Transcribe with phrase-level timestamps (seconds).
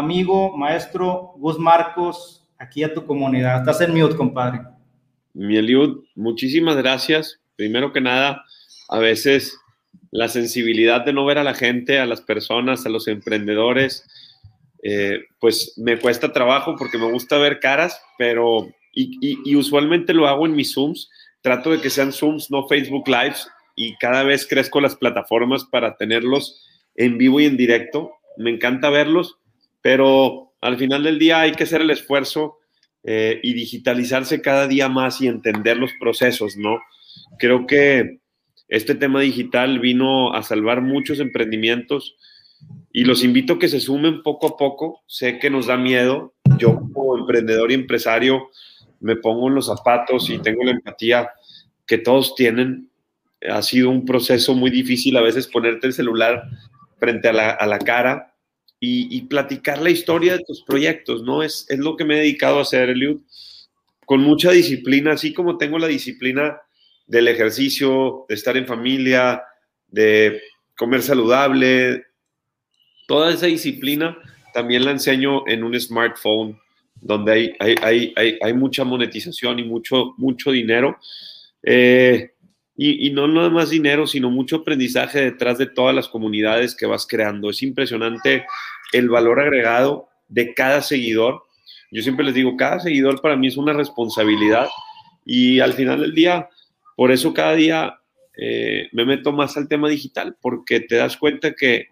[0.00, 3.60] amigo, maestro Gus Marcos, aquí a tu comunidad.
[3.60, 4.62] Estás en mute, compadre.
[5.32, 7.40] Mi Eliud, muchísimas gracias.
[7.56, 8.44] Primero que nada,
[8.88, 9.56] a veces
[10.10, 14.06] la sensibilidad de no ver a la gente, a las personas, a los emprendedores,
[14.82, 20.46] eh, pues me cuesta trabajo porque me gusta ver caras, pero y, usualmente lo hago
[20.46, 21.10] en mis Zooms.
[21.42, 25.96] Trato de que sean Zooms, no Facebook Lives, y cada vez crezco las plataformas para
[25.96, 28.12] tenerlos en vivo y en directo.
[28.36, 29.38] Me encanta verlos,
[29.82, 32.58] pero al final del día hay que hacer el esfuerzo
[33.02, 36.78] eh, y digitalizarse cada día más y entender los procesos, ¿no?
[37.38, 38.20] Creo que
[38.68, 42.16] este tema digital vino a salvar muchos emprendimientos
[42.92, 45.02] y los invito a que se sumen poco a poco.
[45.06, 46.34] Sé que nos da miedo.
[46.58, 48.48] Yo como emprendedor y empresario
[49.00, 51.30] me pongo en los zapatos y tengo la empatía
[51.86, 52.90] que todos tienen.
[53.48, 56.44] Ha sido un proceso muy difícil a veces ponerte el celular
[56.98, 58.29] frente a la, cara
[58.82, 61.42] y, platicar la historia de tus proyectos, ¿no?
[61.42, 63.18] Es, es lo que me he dedicado a hacer, Eliud,
[64.06, 66.58] con mucha disciplina, así como tengo la disciplina
[67.06, 69.42] del ejercicio, de estar en familia,
[69.88, 70.40] de
[70.76, 72.06] comer saludable,
[73.06, 74.16] toda esa disciplina
[74.54, 76.58] también la enseño en un smartphone
[77.00, 80.98] donde hay, hay, hay, hay mucha monetización y mucho, mucho dinero.
[81.62, 82.32] Eh,
[82.82, 87.06] y, no nada más dinero, sino mucho aprendizaje detrás de todas las comunidades que vas
[87.06, 87.50] creando.
[87.50, 88.46] Es impresionante
[88.92, 91.42] el valor agregado de cada seguidor.
[91.90, 94.66] Yo siempre les digo, cada seguidor para mí es una responsabilidad
[95.26, 96.48] y al final del día
[96.96, 98.00] por eso cada día
[98.38, 101.88] eh, me meto más al tema digital, porque te das cuenta que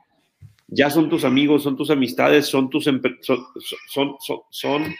[0.69, 4.17] ya son tus amigos, son tus amistades, son tus, son,
[4.51, 4.95] son,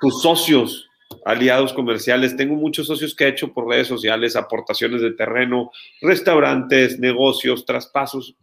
[0.00, 0.88] tus socios
[1.24, 2.36] aliados comerciales.
[2.36, 5.70] Tengo muchos socios que he hecho por redes sociales, aportaciones de terreno,
[6.00, 8.36] restaurantes, negocios, traspasos,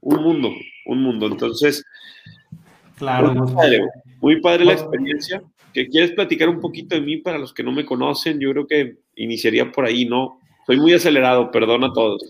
[0.00, 0.50] un mundo,
[0.86, 1.26] un mundo.
[1.26, 1.84] Entonces,
[2.96, 3.80] claro, muy padre,
[4.20, 5.42] muy padre la experiencia.
[5.72, 8.38] ¿Que quieres platicar un poquito de mí para los que no me conocen?
[8.38, 10.38] Yo creo que iniciaría por ahí, ¿no?
[10.64, 12.22] Soy muy acelerado, perdón a todos.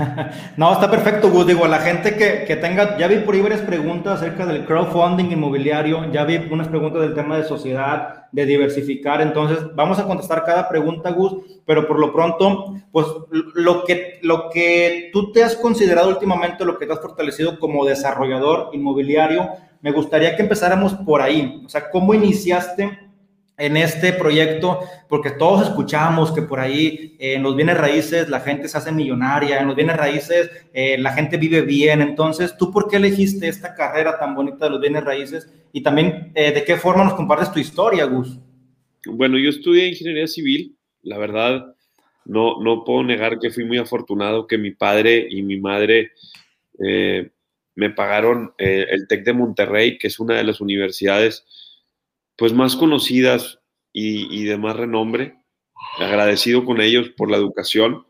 [0.56, 1.46] no, está perfecto, Gus.
[1.46, 4.64] Digo, a la gente que, que, tenga, ya vi por ahí varias preguntas acerca del
[4.64, 10.04] crowdfunding inmobiliario, ya vi unas preguntas del tema de sociedad, de diversificar, entonces vamos a
[10.04, 15.44] contestar cada pregunta, Gus, pero por lo pronto, pues lo que, lo que tú te
[15.44, 19.48] has considerado últimamente, lo que te has fortalecido como desarrollador inmobiliario,
[19.80, 23.05] me gustaría que empezáramos por ahí, o sea, ¿cómo iniciaste?
[23.58, 28.40] En este proyecto, porque todos escuchamos que por ahí eh, en los bienes raíces la
[28.40, 32.02] gente se hace millonaria, en los bienes raíces eh, la gente vive bien.
[32.02, 35.50] Entonces, ¿tú por qué elegiste esta carrera tan bonita de los bienes raíces?
[35.72, 38.38] Y también, eh, ¿de qué forma nos compartes tu historia, Gus?
[39.06, 40.76] Bueno, yo estudié ingeniería civil.
[41.02, 41.74] La verdad,
[42.24, 46.10] no, no puedo negar que fui muy afortunado que mi padre y mi madre
[47.74, 51.46] me pagaron el TEC de Monterrey, que es una de las universidades
[52.36, 53.60] pues más conocidas
[53.92, 55.36] y, de más renombre.
[55.98, 58.06] Agradecido con ellos por la educación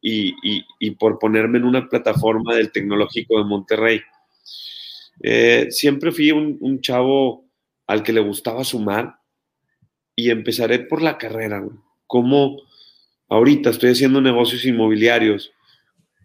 [0.00, 4.00] y, por ponerme en una plataforma del Tecnológico de Monterrey.
[5.22, 7.44] Eh, siempre fui un, chavo
[7.86, 9.16] al que le gustaba sumar
[10.16, 11.64] y empezaré por la carrera.
[12.06, 12.56] Como
[13.28, 15.52] ahorita estoy haciendo negocios inmobiliarios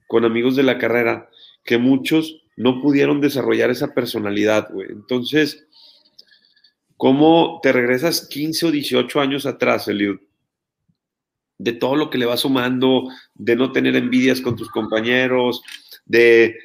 [0.07, 1.29] con amigos de la carrera
[1.63, 4.87] que muchos no pudieron desarrollar esa personalidad, güey.
[4.89, 5.64] Entonces,
[6.97, 10.19] ¿Cómo te regresas 15 o 18 años atrás, Eliud?
[11.57, 15.61] De todo lo que le vas sumando, de no tener envidias con tus compañeros,
[16.05, 16.57] de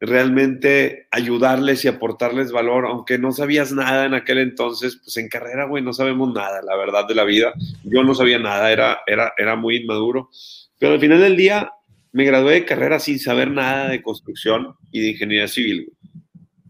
[0.00, 5.66] realmente ayudarles y aportarles valor, aunque no sabías nada en aquel entonces, pues en carrera,
[5.66, 7.52] güey, no sabemos nada, la verdad de la vida.
[7.84, 10.30] Yo no sabía nada, era, era, era muy inmaduro.
[10.78, 11.70] Pero al final del día
[12.12, 15.92] me gradué de carrera sin saber nada de construcción y de ingeniería civil.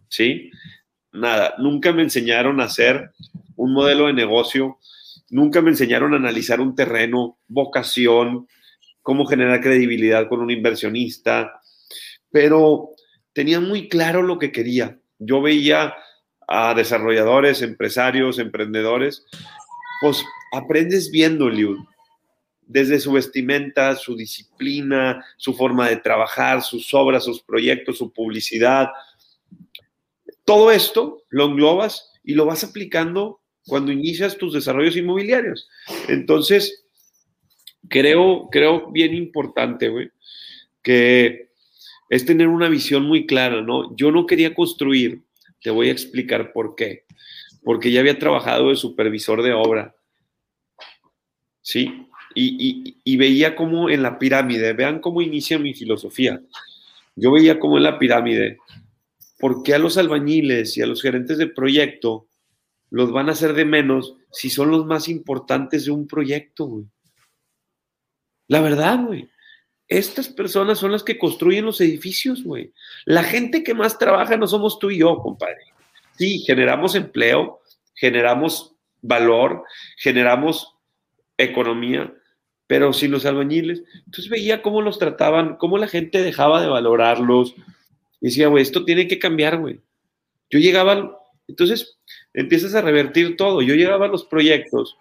[0.09, 0.51] ¿Sí?
[1.15, 1.55] Nada.
[1.59, 3.13] Nunca me enseñaron a hacer
[3.57, 4.79] un modelo de negocio,
[5.31, 8.47] nunca me enseñaron a analizar un terreno, vocación,
[9.01, 11.61] cómo generar credibilidad con un inversionista,
[12.31, 12.91] pero
[13.33, 14.99] tenía muy claro lo que quería.
[15.19, 15.95] Yo veía
[16.49, 19.25] a desarrolladores, empresarios, emprendedores,
[20.01, 21.79] pues aprendes viendo, Liud,
[22.67, 28.89] desde su vestimenta, su disciplina, su forma de trabajar, sus obras, sus proyectos, su publicidad,
[30.45, 35.69] todo esto lo englobas y lo vas aplicando cuando inicias tus desarrollos inmobiliarios.
[36.09, 36.85] Entonces,
[37.89, 40.11] creo, creo bien importante, güey,
[40.83, 41.49] que
[42.11, 43.97] es tener una visión muy clara, ¿no?
[43.97, 45.23] Yo no quería construir,
[45.63, 47.05] te voy a explicar por qué.
[47.63, 49.95] Porque ya había trabajado de supervisor de obra,
[51.63, 52.07] ¿sí?
[52.35, 56.43] Y, y veía cómo en la pirámide, vean cómo inicia mi filosofía.
[57.17, 58.59] Yo veía cómo en la pirámide
[59.39, 62.29] ¿por qué a los albañiles y a los gerentes de proyecto
[62.91, 66.85] los van a hacer de menos si son los más importantes de un proyecto, güey?
[68.49, 69.29] La verdad, güey.
[69.89, 72.73] Estas personas son las que construyen los edificios, güey.
[73.05, 75.63] La gente que más trabaja no somos tú y yo, compadre.
[76.17, 77.61] Sí, generamos empleo,
[77.95, 79.65] generamos valor,
[79.99, 80.75] generamos
[81.37, 82.13] economía,
[82.67, 83.83] pero sin los albañiles.
[84.07, 87.55] Entonces veía cómo los trataban, cómo la gente dejaba de valorarlos.
[88.25, 89.83] Y decía, güey, esto tiene que cambiar, güey.
[90.49, 91.15] Yo llegaba,
[91.47, 91.99] entonces
[92.33, 93.61] empiezas a revertir todo.
[93.61, 94.97] Yo llegaba a los proyectos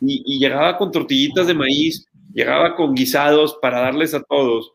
[0.00, 4.72] y, y llegaba con tortillitas de maíz, llegaba con guisados para darles a todos.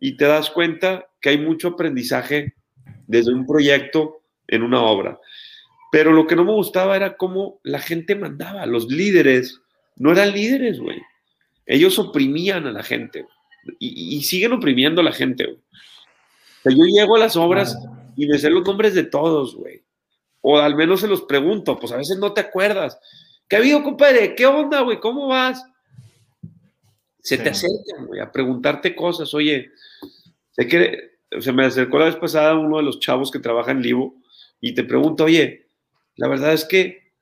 [0.00, 2.54] Y te das cuenta que hay mucho aprendizaje
[3.06, 5.20] desde un proyecto en una obra.
[5.90, 8.64] Pero lo que no me gustaba era cómo la gente mandaba.
[8.64, 9.60] Los líderes
[9.96, 11.02] no eran líderes, güey.
[11.66, 13.26] Ellos oprimían a la gente.
[13.78, 15.58] Y, siguen oprimiendo a la gente, güey.
[16.62, 17.78] Sea, yo llego a las obras
[18.16, 19.82] y me sé los nombres de todos, güey.
[20.40, 22.98] O al menos se los pregunto, pues a veces no te acuerdas.
[23.48, 24.34] ¿Qué ha habido, compadre?
[24.34, 24.98] ¿Qué onda, güey?
[24.98, 25.64] ¿Cómo vas?
[27.20, 29.32] Se te acercan, güey, a preguntarte cosas.
[29.34, 29.70] Oye,
[30.50, 33.82] sé que se me acercó la vez pasada uno de los chavos que trabaja en
[33.82, 34.16] Livo
[34.60, 35.66] y te pregunto, oye,
[36.16, 37.12] la verdad es que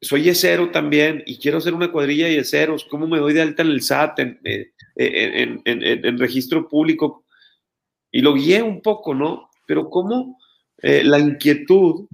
[0.00, 2.84] soy yesero también y quiero hacer una cuadrilla de yeseros.
[2.84, 7.24] ¿Cómo me doy de alta en el SAT, en, eh, en, registro público?
[8.10, 9.50] Y lo guié un poco, ¿no?
[9.66, 10.38] Pero cómo
[10.82, 12.06] eh, la inquietud,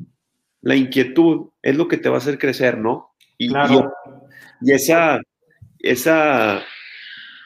[0.63, 3.11] la inquietud es lo que te va a hacer crecer, ¿no?
[3.39, 3.93] Y, claro.
[4.61, 5.21] y, esa,
[5.79, 6.65] esa,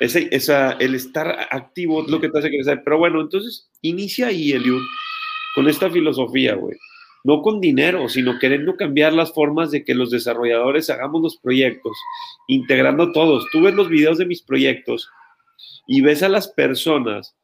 [0.00, 2.82] esa, esa, el estar activo es lo que te hace crecer.
[2.84, 4.82] Pero bueno, entonces inicia ahí, Eliud,
[5.54, 6.76] con esta filosofía, güey
[7.24, 11.96] no con dinero, sino queriendo cambiar las formas de que los desarrolladores hagamos los proyectos,
[12.46, 13.46] integrando todos.
[13.52, 15.10] Tú ves los videos de mis proyectos
[15.86, 17.36] y ves a las personas,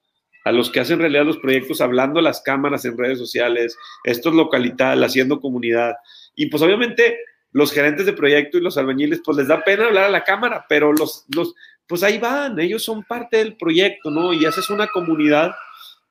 [0.47, 4.33] a los que hacen realidad los proyectos, hablando a las cámaras en redes sociales, estos
[4.33, 5.97] localital, haciendo comunidad.
[6.37, 7.19] Y pues obviamente
[7.51, 10.65] los gerentes de proyecto y los albañiles, pues les da pena hablar a la cámara,
[10.69, 11.53] pero los, los,
[11.89, 14.33] pues ahí van, ellos son parte del proyecto, ¿no?
[14.33, 15.51] Y haces una comunidad.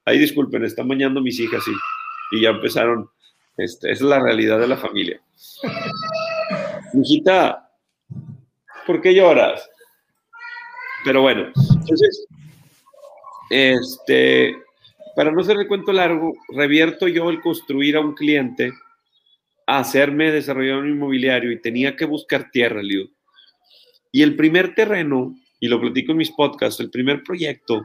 [0.04, 3.10] Ahí disculpen, están bañando mis hijas y, y ya empezaron
[3.56, 5.22] este, esa es la realidad de la familia.
[6.94, 7.70] Hijita,
[8.86, 9.66] ¿por qué lloras?
[11.06, 12.28] Pero bueno, entonces,
[13.50, 14.56] este,
[15.16, 18.72] para no hacer el cuento largo, revierto yo el construir a un cliente
[19.68, 23.10] a hacerme desarrollador inmobiliario y tenía que buscar tierra, Liu.
[24.12, 27.84] Y el primer terreno, y lo platico en mis podcasts, el primer proyecto,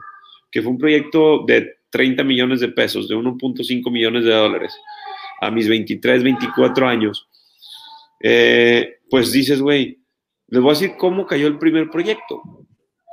[0.51, 4.73] que fue un proyecto de 30 millones de pesos, de 1.5 millones de dólares,
[5.41, 7.27] a mis 23, 24 años,
[8.19, 9.99] eh, pues dices, güey,
[10.47, 12.41] les voy a decir cómo cayó el primer proyecto.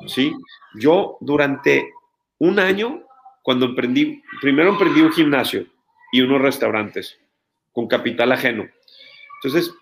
[0.06, 0.32] ¿sí?
[0.74, 1.90] Yo durante
[2.38, 3.02] un año,
[3.42, 5.66] cuando emprendí, primero emprendí un gimnasio
[6.12, 7.18] y unos restaurantes
[7.72, 8.68] con capital ajeno.
[9.42, 9.72] Entonces,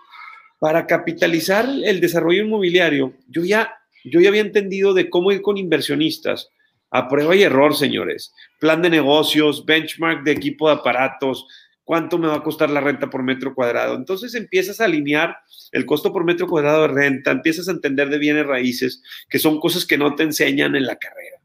[0.58, 3.74] para capitalizar el desarrollo inmobiliario, yo ya,
[4.04, 6.50] yo ya había entendido de cómo ir con inversionistas
[6.90, 8.32] a prueba y error, señores.
[8.58, 11.46] Plan de negocios, benchmark de equipo de aparatos,
[11.84, 13.94] cuánto me va a costar la renta por metro cuadrado.
[13.94, 15.38] Entonces empiezas a alinear
[15.72, 19.60] el costo por metro cuadrado de renta, empiezas a entender de bienes raíces, que son
[19.60, 21.35] cosas que no te enseñan en la carrera.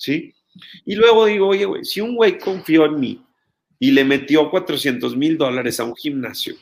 [0.00, 0.34] ¿Sí?
[0.86, 3.22] Y luego digo, oye, güey, si un güey confió en mí
[3.78, 6.54] y le metió 400 mil dólares a un gimnasio,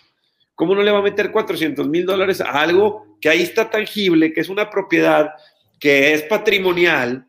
[0.57, 4.33] ¿cómo no le va a meter 400 mil dólares a algo que ahí está tangible,
[4.33, 5.31] que es una propiedad,
[5.79, 7.29] que es patrimonial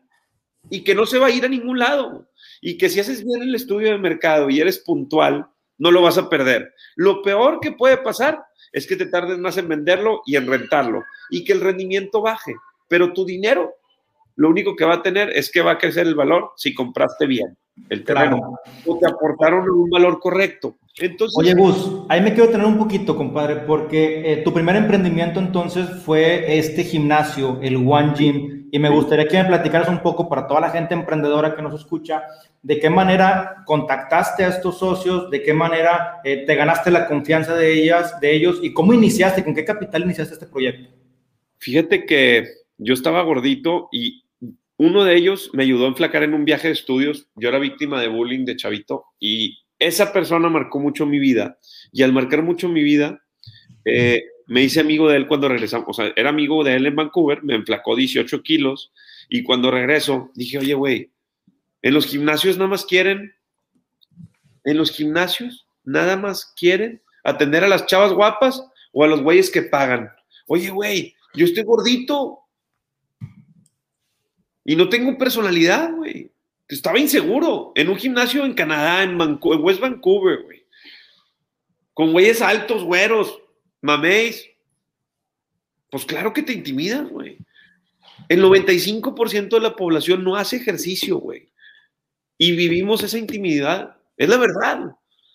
[0.68, 2.30] y que no se va a ir a ningún lado?
[2.60, 5.46] y que si haces bien el estudio de mercado y eres puntual,
[5.78, 6.74] no lo vas a perder.
[6.96, 11.04] Lo peor que puede pasar es que te tardes más en venderlo y en rentarlo
[11.30, 12.54] y que el rendimiento baje,
[12.88, 13.74] pero tu dinero
[14.36, 17.26] lo único que va a tener es que va a crecer el valor si compraste
[17.26, 17.56] bien
[17.88, 20.76] el terreno o te aportaron un valor correcto.
[20.98, 25.40] Entonces, Oye, Gus, ahí me quiero tener un poquito, compadre, porque eh, tu primer emprendimiento
[25.40, 30.28] entonces fue este gimnasio, el One Gym, y me gustaría que me platicaras un poco
[30.28, 32.22] para toda la gente emprendedora que nos escucha,
[32.62, 37.54] de qué manera contactaste a estos socios, de qué manera eh, te ganaste la confianza
[37.54, 40.90] de ellas, de ellos, y cómo iniciaste, con qué capital iniciaste este proyecto.
[41.58, 42.46] Fíjate que
[42.80, 44.24] yo estaba gordito y
[44.78, 47.28] uno de ellos me ayudó a enflacar en un viaje de estudios.
[47.36, 51.58] Yo era víctima de bullying de chavito y esa persona marcó mucho mi vida.
[51.92, 53.22] Y al marcar mucho mi vida,
[53.84, 55.88] eh, me hice amigo de él cuando regresamos.
[55.90, 58.92] O sea, era amigo de él en Vancouver, me enflacó 18 kilos.
[59.28, 61.10] Y cuando regreso, dije, oye, güey,
[61.82, 63.34] en los gimnasios nada más quieren,
[64.64, 69.50] en los gimnasios nada más quieren atender a las chavas guapas o a los güeyes
[69.50, 70.10] que pagan.
[70.46, 72.39] Oye, güey, yo estoy gordito,
[74.70, 76.30] y no tengo personalidad, güey.
[76.68, 80.64] Estaba inseguro en un gimnasio en Canadá, en, West Vancouver, güey.
[81.92, 83.36] Con güeyes altos, güeros,
[83.82, 84.48] maméis.
[85.90, 87.38] Pues claro que te intimidas, güey.
[88.28, 91.50] El 95% de la población no hace ejercicio, güey.
[92.38, 93.96] Y vivimos esa intimidad.
[94.16, 94.82] Es la verdad.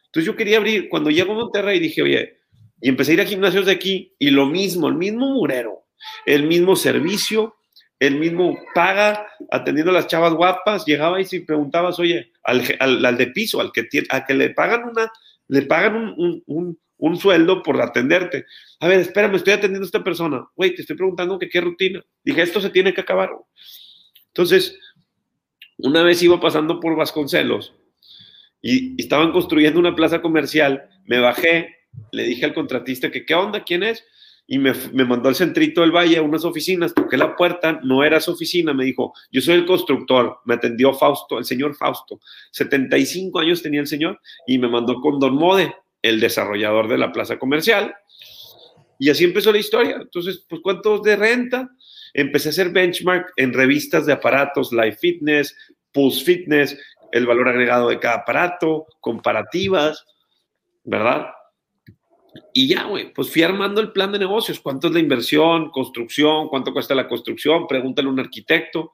[0.05, 2.37] Entonces yo quería abrir, cuando llego a Monterrey dije, oye,
[2.79, 5.85] y empecé a ir a gimnasios de aquí y lo mismo, el mismo murero,
[6.25, 7.54] el mismo servicio,
[7.99, 13.27] el mismo paga, atendiendo a las chavas guapas, llegaba y si preguntabas, oye, al, de
[13.27, 15.11] piso, al que, a que le pagan una,
[15.47, 16.43] le pagan un,
[16.97, 18.45] un, sueldo por atenderte.
[18.79, 20.45] A ver, espérame, estoy atendiendo a esta persona.
[20.55, 22.03] Güey, te estoy preguntando que qué rutina.
[22.23, 23.29] Dije, esto se tiene que acabar.
[24.27, 24.77] Entonces,
[25.77, 27.73] una vez iba pasando por Vasconcelos
[28.61, 31.75] y, estaban construyendo una plaza comercial, me bajé,
[32.11, 33.63] le dije al contratista que, ¿qué onda?
[33.63, 34.03] ¿Quién es?
[34.47, 34.73] Y me,
[35.05, 38.73] mandó al centrito del valle a unas oficinas, toqué la puerta, no era su oficina,
[38.73, 42.19] me dijo, yo soy el constructor, me atendió Fausto, el señor Fausto,
[42.51, 47.11] 75 años tenía el señor, y me mandó con Don Mode, el desarrollador de la
[47.11, 47.95] plaza comercial,
[48.99, 49.97] y así empezó la historia.
[50.01, 51.69] Entonces, pues, ¿cuántos de renta?
[52.13, 55.55] Empecé a hacer benchmark en revistas de aparatos, Life Fitness,
[55.91, 56.77] Pulse Fitness,
[57.11, 60.05] el valor agregado de cada aparato, comparativas,
[60.83, 61.27] ¿verdad?
[62.53, 64.59] Y ya, güey, pues fui armando el plan de negocios.
[64.59, 66.47] ¿Cuánto es la inversión, construcción?
[66.49, 67.67] ¿Cuánto cuesta la construcción?
[67.67, 68.91] Pregúntale a un arquitecto.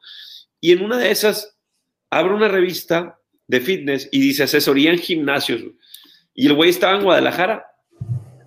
[0.59, 1.57] Y en una de esas,
[2.09, 5.61] abro una revista de fitness y dice asesoría en gimnasios.
[6.33, 7.65] Y el güey estaba en Guadalajara.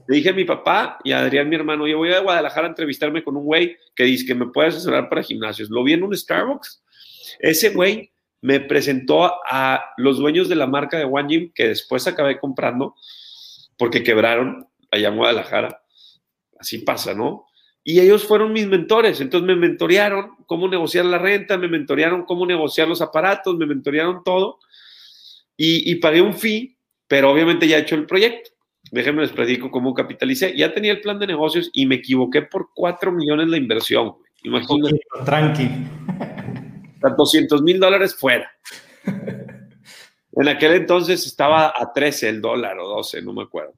[0.07, 2.71] Le dije a mi papá y a Adrián, mi hermano, yo voy a Guadalajara a
[2.71, 5.71] entrevistarme con un güey que dice que me puede asesorar para gimnasios.
[5.71, 6.83] Lo vi en un Starbucks.
[7.41, 12.07] Ese güey me presentó a los dueños de la marca de One Gym que después
[12.07, 12.95] acabé comprando
[13.79, 15.83] porque quebraron allá en Guadalajara.
[16.59, 17.47] Así pasa, ¿no?
[17.83, 22.47] Y ellos fueron mis mentores, entonces me mentorearon cómo negociar la renta, me mentorearon cómo
[22.47, 24.59] negociar los aparatos, me mentorearon todo
[25.57, 28.51] y, pagué un fee, pero obviamente ya he hecho el proyecto.
[28.91, 30.57] Déjenme les platico cómo capitalicé.
[30.57, 34.15] Ya tenía el plan de negocios y me equivoqué por 4 millones la inversión.
[34.43, 35.01] Imagínate.
[35.25, 35.69] Tranqui.
[37.17, 38.51] 200 mil dólares fuera.
[40.37, 43.75] En aquel entonces estaba a 13 el dólar o 12, no me acuerdo.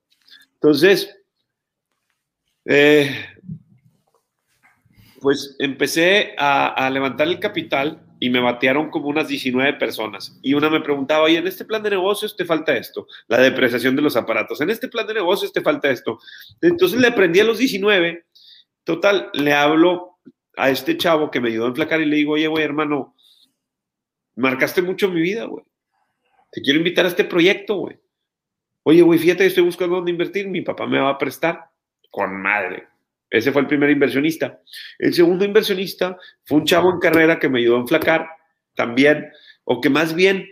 [0.67, 1.17] Entonces,
[2.65, 3.25] eh,
[5.21, 10.37] pues empecé a, levantar el capital y me batearon como unas 19 personas.
[10.43, 13.95] Y una me preguntaba, oye, en este plan de negocios te falta esto, la depreciación
[13.95, 14.61] de los aparatos.
[14.61, 16.19] En este plan de negocios te falta esto.
[16.61, 18.27] Entonces le aprendí a los 19.
[18.83, 20.19] Total, le hablo
[20.57, 23.15] a este chavo que me ayudó a enflacar y le digo, oye, güey, hermano,
[24.35, 25.65] marcaste mucho mi vida, güey.
[26.51, 28.01] Te quiero invitar a este proyecto, güey.
[28.89, 31.71] Oye, güey, fíjate estoy buscando dónde invertir, mi papá me va a prestar.
[32.09, 32.87] Con madre.
[33.29, 34.61] Ese fue el primer inversionista.
[34.97, 38.29] El segundo inversionista fue un chavo en carrera que me ayudó a enflacar
[38.77, 39.29] también,
[39.65, 40.49] o que más bien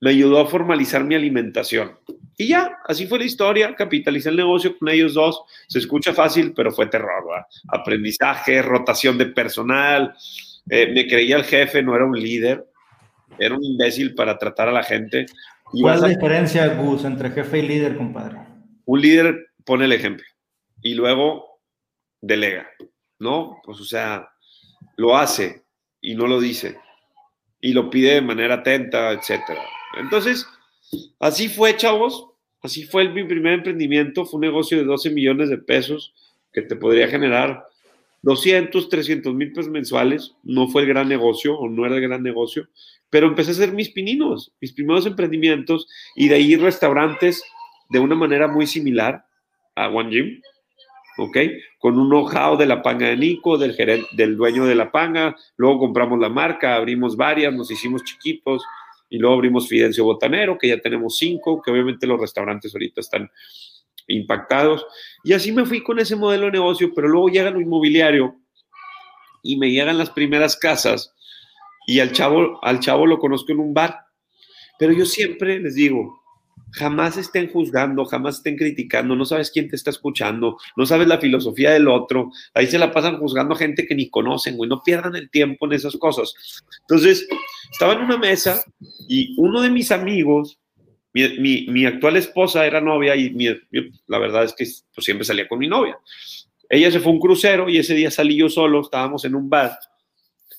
[0.00, 1.98] me ayudó a formalizar mi alimentación.
[2.38, 5.42] Y ya, así fue la historia, capitalicé el negocio con ellos dos.
[5.68, 7.46] Se escucha fácil, pero fue terror.
[7.68, 10.14] Aprendizaje, rotación de personal.
[10.70, 12.64] Eh, me creía el jefe, no era un líder.
[13.38, 15.26] Era un imbécil para tratar a la gente.
[15.80, 18.38] ¿Cuál es la diferencia, Gus, entre jefe y líder, compadre?
[18.84, 20.26] Un líder pone el ejemplo
[20.82, 21.60] y luego
[22.20, 22.68] delega,
[23.18, 23.60] ¿no?
[23.64, 24.28] Pues, o sea,
[24.96, 25.64] lo hace
[26.00, 26.76] y no lo dice
[27.64, 29.62] y lo pide de manera atenta, etcétera.
[29.98, 30.46] Entonces,
[31.18, 32.28] así fue, chavos.
[32.62, 34.26] Así fue mi primer emprendimiento.
[34.26, 36.14] Fue un negocio de 12 millones de pesos
[36.52, 37.66] que te podría generar
[38.24, 40.34] 200, 300 mil pesos mensuales.
[40.42, 42.68] No fue el gran negocio o no era el gran negocio,
[43.10, 47.44] pero empecé a hacer mis pininos, mis primeros emprendimientos y de ahí restaurantes
[47.90, 49.26] de una manera muy similar
[49.76, 50.40] a One Gym,
[51.18, 51.36] ¿ok?
[51.78, 55.36] Con un know-how de la panga de Nico, del, gerente, del dueño de la panga,
[55.56, 58.64] luego compramos la marca, abrimos varias, nos hicimos chiquitos
[59.10, 63.30] y luego abrimos Fidencio Botanero, que ya tenemos cinco, que obviamente los restaurantes ahorita están
[64.08, 64.84] impactados.
[65.22, 68.36] Y así me fui con ese modelo de negocio, pero luego llega lo inmobiliario
[69.42, 71.14] y me llegan las primeras casas
[71.86, 74.00] y al chavo, al chavo lo conozco en un bar.
[74.78, 76.24] Pero yo siempre les digo,
[76.72, 81.18] jamás estén juzgando, jamás estén criticando, no sabes quién te está escuchando, no sabes la
[81.18, 84.82] filosofía del otro, ahí se la pasan juzgando a gente que ni conocen, güey, no
[84.82, 86.34] pierdan el tiempo en esas cosas.
[86.80, 87.28] Entonces,
[87.70, 88.64] estaba en una mesa
[89.08, 90.58] y uno de mis amigos,
[91.14, 93.32] mi, actual esposa era novia y
[94.06, 95.98] la verdad es que pues, siempre salía con mi novia.
[96.68, 99.48] Ella se fue a un crucero y ese día salí yo solo, estábamos en un
[99.48, 99.78] bar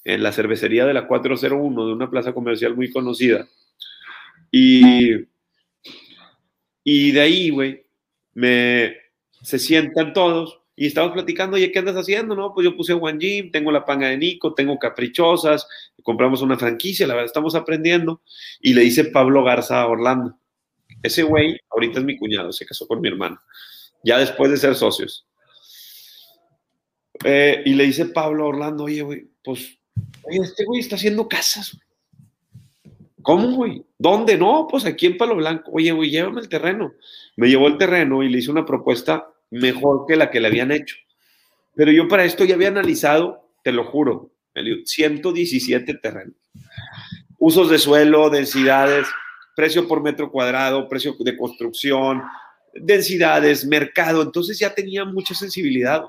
[0.03, 3.47] en la cervecería de la 401 de una plaza comercial muy conocida.
[4.51, 5.25] Y,
[6.83, 7.83] y de ahí, güey,
[8.33, 8.95] me,
[9.41, 12.35] se sientan todos y estamos platicando, oye, ¿qué andas haciendo?
[12.35, 15.67] No, pues yo puse One Gym, tengo la panga de Nico, tengo caprichosas,
[16.03, 18.21] compramos una franquicia, la verdad, estamos aprendiendo.
[18.61, 20.37] Y le dice Pablo Garza a Orlando,
[21.03, 23.39] ese güey ahorita es mi cuñado, se casó con mi hermano,
[24.03, 25.25] ya después de ser socios.
[27.23, 29.77] Eh, y le dice Pablo Orlando, oye, güey, pues,
[30.23, 31.77] oye, este güey está haciendo casas.
[33.21, 33.83] ¿Cómo, güey?
[33.97, 34.37] ¿Dónde?
[34.37, 35.71] No, pues aquí en Palo Blanco.
[35.73, 36.93] Oye, güey, llévame el terreno.
[37.35, 40.71] Me llevó el terreno y le hice una propuesta mejor que la que le habían
[40.71, 40.95] hecho.
[41.73, 44.31] Pero yo para esto ya había analizado, te lo juro,
[44.85, 46.35] 117 terrenos.
[47.39, 49.07] Usos de suelo, densidades,
[49.55, 52.21] precio por metro cuadrado, precio de construcción,
[52.73, 54.21] densidades, mercado.
[54.21, 56.03] Entonces ya tenía mucha sensibilidad.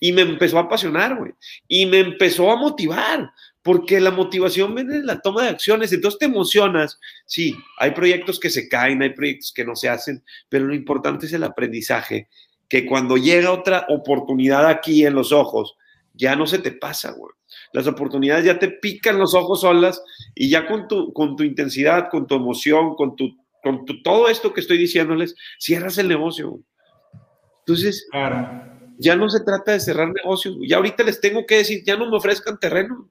[0.00, 1.32] Y me empezó a apasionar, güey.
[1.68, 3.30] Y me empezó a motivar,
[3.62, 5.92] porque la motivación viene de la toma de acciones.
[5.92, 6.98] Entonces te emocionas.
[7.24, 11.26] Sí, hay proyectos que se caen, hay proyectos que no se hacen, pero lo importante
[11.26, 12.28] es el aprendizaje
[12.68, 15.76] que cuando llega otra oportunidad aquí en los ojos,
[16.16, 17.32] ya no se te pasa, güey.
[17.72, 20.02] Las oportunidades ya te pican los ojos solas
[20.34, 24.52] y ya con tu, con tu intensidad, con tu emoción, con tu, con todo esto
[24.52, 26.60] que estoy diciéndoles, cierras el negocio.
[27.60, 28.08] Entonces,
[28.98, 30.56] ya no se trata de cerrar negocios.
[30.66, 33.08] Ya ahorita les tengo que decir, ya no me ofrezcan terreno.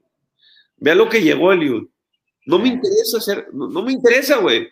[0.78, 1.88] Vea lo que llegó, Eliud.
[2.46, 4.68] No me interesa hacer, no, no me interesa, güey.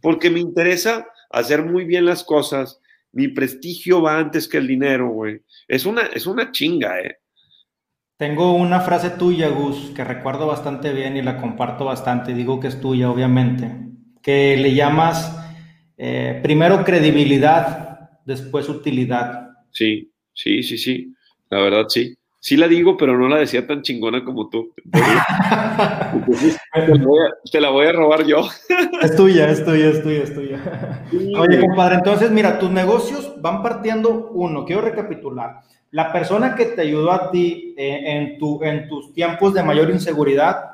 [0.00, 2.80] Porque me interesa hacer muy bien las cosas,
[3.12, 5.42] mi prestigio va antes que el dinero, güey.
[5.66, 7.18] Es una, es una chinga, ¿eh?
[8.18, 12.34] Tengo una frase tuya, Gus, que recuerdo bastante bien y la comparto bastante.
[12.34, 13.70] Digo que es tuya, obviamente.
[14.20, 15.38] Que le llamas
[15.96, 19.50] eh, primero credibilidad, después utilidad.
[19.70, 21.14] Sí, sí, sí, sí.
[21.48, 22.16] La verdad, sí.
[22.40, 24.74] Sí la digo, pero no la decía tan chingona como tú.
[27.52, 28.48] te, la voy a robar yo.
[29.00, 31.04] es tuya, es tuya, es tuya, es tuya.
[31.38, 34.64] Oye, compadre, entonces, mira, tus negocios van partiendo uno.
[34.64, 35.60] Quiero recapitular.
[35.90, 39.90] La persona que te ayudó a ti eh, en, tu, en tus tiempos de mayor
[39.90, 40.64] inseguridad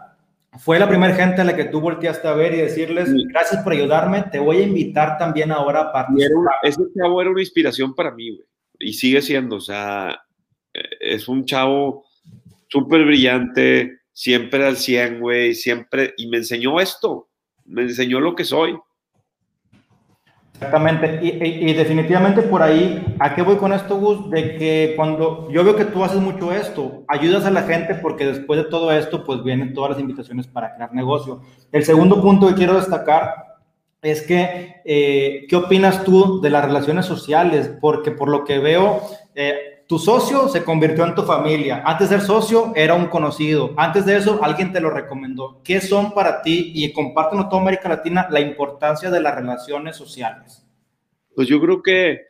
[0.59, 3.73] fue la primera gente a la que tú volteaste a ver y decirles, gracias por
[3.73, 6.55] ayudarme, te voy a invitar también ahora a participar.
[6.63, 8.47] Ese chavo era una inspiración para mí, güey.
[8.79, 10.21] Y sigue siendo, o sea,
[11.01, 12.05] es un chavo
[12.69, 17.29] súper brillante, siempre al 100, güey, siempre, y me enseñó esto,
[17.65, 18.77] me enseñó lo que soy.
[20.65, 24.31] Exactamente, y, definitivamente por ahí, ¿a qué voy con esto, Gus?
[24.31, 28.25] De que cuando yo veo que tú haces mucho esto, ayudas a la gente porque
[28.25, 31.43] después de todo esto, pues vienen todas las invitaciones para crear negocio.
[31.71, 33.59] El segundo punto que quiero destacar
[34.01, 37.71] es que, eh, ¿qué opinas tú de las relaciones sociales?
[37.79, 39.03] Porque por lo que veo,
[39.35, 41.83] eh, tu socio se convirtió en tu familia.
[41.85, 43.75] Antes de ser socio era un conocido.
[43.77, 45.61] Antes de eso alguien te lo recomendó.
[45.63, 50.67] ¿Qué son para ti y compártenos toda América Latina la importancia de las relaciones sociales?
[51.35, 52.23] Pues yo creo que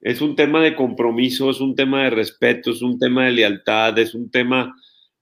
[0.00, 3.98] es un tema de compromiso, es un tema de respeto, es un tema de lealtad,
[3.98, 4.74] es un tema...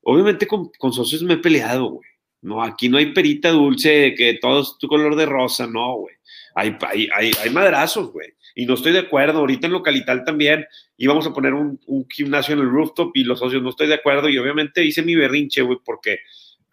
[0.03, 2.09] Obviamente con, socios me he peleado, güey.
[2.43, 6.15] No, aquí no hay perita dulce que todo es tu color de rosa, no, güey.
[6.55, 9.41] Hay, hay, hay, hay madrazos, güey y no estoy de acuerdo.
[9.41, 13.63] Ahorita en Localital también íbamos a poner un, gimnasio en el rooftop y los socios
[13.63, 16.19] no estoy de acuerdo y obviamente hice mi berrinche, güey, porque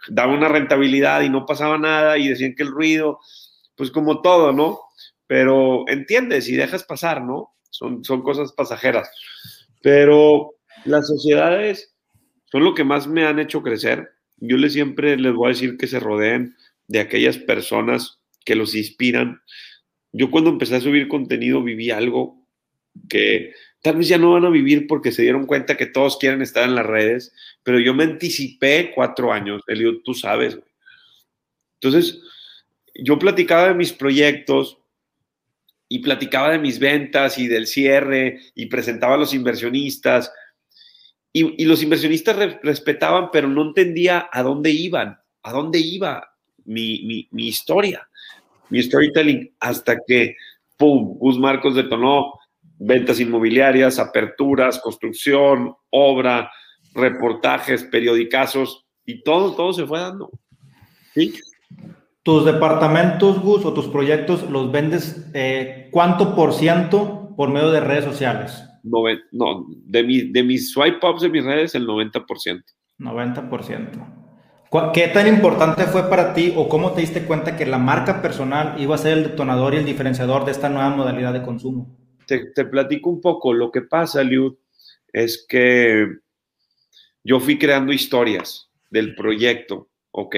[0.08, 3.20] daba una rentabilidad y no pasaba nada y decían que el ruido,
[3.76, 4.80] pues como todo, ¿no?
[5.28, 7.56] Pero entiendes y dejas pasar, ¿no?
[7.70, 9.10] Son, son cosas pasajeras.
[9.82, 11.96] Pero las sociedades
[12.52, 14.10] son lo que más me han hecho crecer.
[14.38, 16.56] Yo les siempre les voy a decir que se rodeen
[16.88, 19.42] de aquellas personas que los inspiran,
[20.14, 22.46] yo cuando empecé a subir contenido viví algo
[23.10, 26.42] que tal vez ya no van a vivir porque se dieron cuenta que todos quieren
[26.42, 30.60] estar en las redes, pero yo me anticipé cuatro años, Elio, tú sabes.
[31.80, 32.22] Entonces,
[32.94, 34.78] yo platicaba de mis proyectos
[35.88, 40.32] y platicaba de mis ventas y del cierre y presentaba a los inversionistas
[41.34, 47.48] y, los inversionistas respetaban, pero no entendía a dónde iban, a dónde iba mi, mi
[47.48, 48.10] historia
[48.72, 50.36] mi storytelling hasta que,
[50.78, 52.34] ¡pum!, Gus Marcos detonó
[52.80, 56.52] ventas inmobiliarias, aperturas, construcción, obra,
[56.94, 60.32] reportajes, periodicazos y todo, todo se fue dando.
[61.14, 61.36] ¿Sí?
[62.24, 67.82] ¿Tus departamentos, Gus, o tus proyectos los vendes eh, cuánto por ciento por medio de
[67.82, 68.64] redes sociales?
[68.84, 72.64] No, no de, de mis swipe ups de mis redes, el 90%.
[73.00, 74.21] 90%.
[74.94, 78.80] ¿Qué tan importante fue para ti o cómo te diste cuenta que la marca personal
[78.80, 81.94] iba a ser el detonador y el diferenciador de esta nueva modalidad de consumo?
[82.26, 83.52] Te, platico un poco.
[83.52, 84.54] Lo que pasa, Liud,
[85.12, 86.08] es que
[87.22, 90.36] yo fui creando historias del proyecto, ¿ok?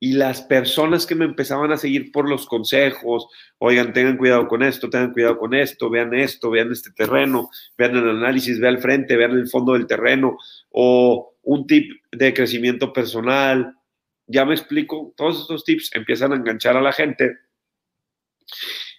[0.00, 3.26] y las personas que me empezaban a seguir por los consejos,
[3.58, 7.96] oigan, tengan cuidado con esto, tengan cuidado con esto, vean esto, vean este terreno, vean
[7.96, 10.38] el análisis, vean el frente, vean el fondo del terreno,
[10.70, 13.74] o un tip de crecimiento personal,
[14.26, 17.38] ya me explico, todos estos tips empiezan a enganchar a la gente.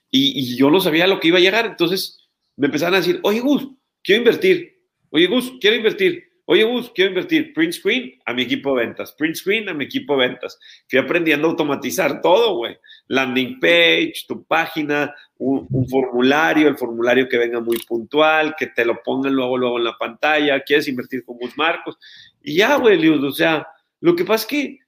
[0.09, 3.39] Y, yo no sabía lo que iba a llegar, entonces me empezaron a decir, oye
[3.41, 3.69] Gus,
[4.03, 4.81] quiero invertir,
[5.12, 9.12] oye Gus, quiero invertir, Oye, Gus, quiero invertir print screen a mi equipo de ventas,
[9.12, 10.57] print screen a mi equipo de ventas.
[10.88, 12.75] Fui aprendiendo a automatizar todo, güey.
[13.07, 18.99] Landing page, tu página, un, formulario, el formulario que venga muy puntual, que te lo
[19.03, 20.63] pongan luego, luego en la pantalla.
[20.63, 21.99] ¿Quieres invertir con Gus Marcos?
[22.41, 23.67] Y ya, güey, o sea,
[23.99, 24.79] lo que pasa es que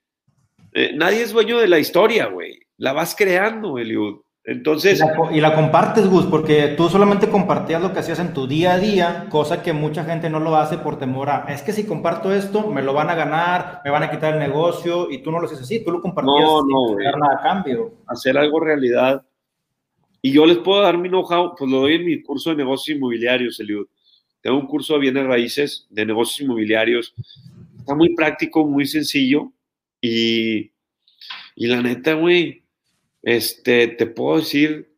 [0.74, 2.60] eh, nadie es dueño de la historia, güey.
[2.78, 4.22] La vas creando, Eliud.
[4.44, 5.02] Entonces.
[5.32, 8.80] Y la, compartes, Gus, porque tú solamente compartías lo que hacías en tu día a
[8.80, 11.46] día, cosa que mucha gente no lo hace por temor a.
[11.50, 14.40] Es que si comparto esto, me lo van a ganar, me van a quitar el
[14.40, 17.42] negocio, y tú no lo haces así, tú lo compartías no, no, sin nada a
[17.42, 17.94] cambio.
[18.08, 19.24] Hacer algo realidad.
[20.24, 22.98] Y yo les puedo dar mi know-how, pues lo doy en mi curso de negocios
[22.98, 23.88] inmobiliarios, Eliud.
[24.42, 27.14] Tengo un curso de bienes raíces, de negocios inmobiliarios.
[27.78, 29.52] Está muy práctico, muy sencillo.
[30.00, 30.72] Y,
[31.56, 32.61] y la neta, güey,
[33.24, 34.96] este, te puedo decir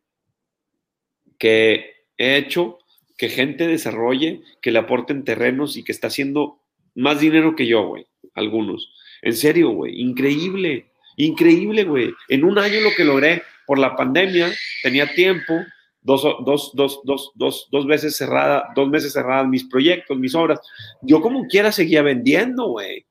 [1.38, 2.78] que he hecho
[3.16, 6.60] que gente desarrolle, que le aporten terrenos y que está haciendo
[6.94, 8.06] más dinero que yo, güey.
[8.34, 8.92] Algunos.
[9.22, 10.00] En serio, güey.
[10.00, 10.86] Increíble.
[11.16, 12.12] Increíble, güey.
[12.28, 15.54] En un año lo que logré por la pandemia, tenía tiempo,
[16.02, 20.60] dos, dos, dos, dos, dos, veces cerrada, dos meses cerradas mis proyectos, mis obras.
[21.02, 23.06] Yo como quiera seguía vendiendo, güey.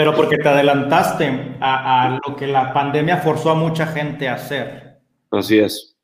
[0.00, 4.98] Pero porque te adelantaste a, lo que la pandemia forzó a mucha gente a hacer.
[5.30, 5.94] Así es.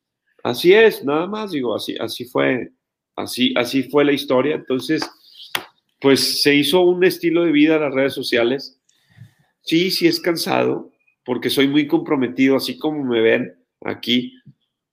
[0.43, 2.73] Así es, nada más digo, así, así fue,
[3.15, 4.53] así, así fue la historia.
[4.53, 5.01] Entonces,
[5.99, 8.79] pues se hizo un estilo de vida en las redes sociales.
[9.61, 10.91] Sí, sí es cansado,
[11.25, 14.31] porque soy muy comprometido, así como me ven aquí,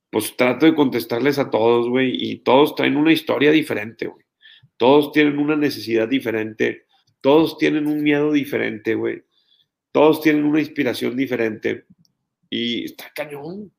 [0.08, 4.24] pues trato de contestarles a todos, güey, y todos traen una historia diferente, güey.
[4.78, 6.83] Todos tienen una necesidad diferente
[7.24, 9.24] todos tienen un miedo diferente, güey.
[9.92, 11.86] Todos tienen una inspiración diferente.
[12.50, 13.72] Y está cañón.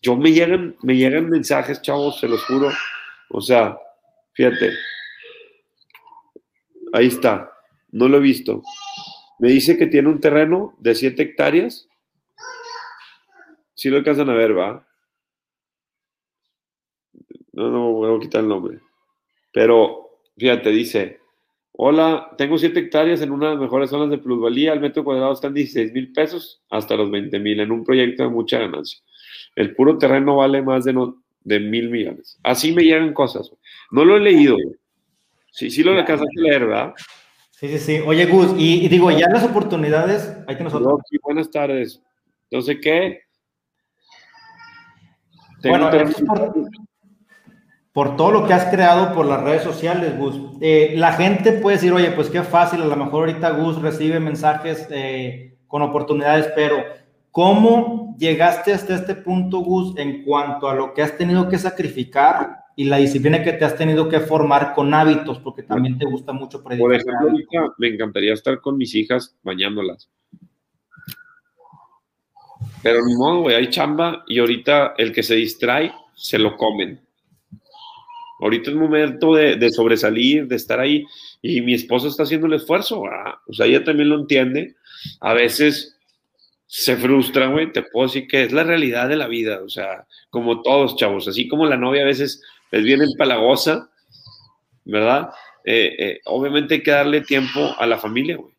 [0.00, 2.70] Yo me llegan, me llegan mensajes, chavos, se los juro.
[3.30, 3.78] O sea,
[4.32, 4.72] fíjate.
[6.92, 7.52] Ahí está.
[7.92, 8.64] No lo he visto.
[9.38, 11.88] Me dice que tiene un terreno de 7 hectáreas.
[13.74, 14.84] Sí lo alcanzan a ver, ¿va?
[17.52, 18.80] No, no voy a quitar el nombre.
[19.52, 21.21] Pero, fíjate, dice,
[21.74, 24.72] Hola, tengo 7 hectáreas en una de las mejores zonas de plusvalía.
[24.72, 28.28] Al metro cuadrado están 16 mil pesos hasta los 20 mil en un proyecto de
[28.28, 28.98] mucha ganancia.
[29.56, 32.38] El puro terreno vale más de, no, de mil millones.
[32.42, 33.50] Así me llegan cosas.
[33.90, 34.56] No lo he leído.
[35.50, 36.94] Sí, sí lo alcanzaste a leer, ¿verdad?
[37.50, 38.00] Sí, sí, sí.
[38.06, 41.00] Oye, Gus, y, digo, ya las oportunidades, hay que nosotros.
[41.22, 42.02] buenas tardes.
[42.50, 43.20] Entonces, ¿qué?
[45.64, 45.90] bueno,
[47.92, 50.40] por todo lo que has creado por las redes sociales, Gus.
[50.60, 54.18] Eh, la gente puede decir, oye, pues qué fácil, a lo mejor ahorita Gus recibe
[54.18, 56.82] mensajes eh, con oportunidades, pero
[57.30, 62.62] ¿cómo llegaste hasta este punto, Gus, en cuanto a lo que has tenido que sacrificar
[62.76, 66.32] y la disciplina que te has tenido que formar con hábitos, porque también te gusta
[66.32, 66.86] mucho predicar?
[66.86, 70.08] Por ejemplo, ahorita me encantaría estar con mis hijas bañándolas.
[72.82, 76.98] Pero ni modo, güey, hay chamba y ahorita el que se distrae, se lo comen.
[78.42, 81.06] Ahorita es momento de, sobresalir, de estar ahí.
[81.40, 83.04] Y mi esposa está haciendo el esfuerzo.
[83.06, 84.74] Ah, o sea, ella también lo entiende.
[85.20, 85.96] A veces
[86.66, 87.72] se frustra, güey.
[87.72, 89.62] Te puedo decir que es la realidad de la vida.
[89.62, 91.28] O sea, como todos, chavos.
[91.28, 93.88] Así como la novia a veces les viene empalagosa,
[94.84, 95.30] ¿verdad?
[95.64, 98.52] Eh, eh, obviamente hay que darle tiempo a la familia, güey.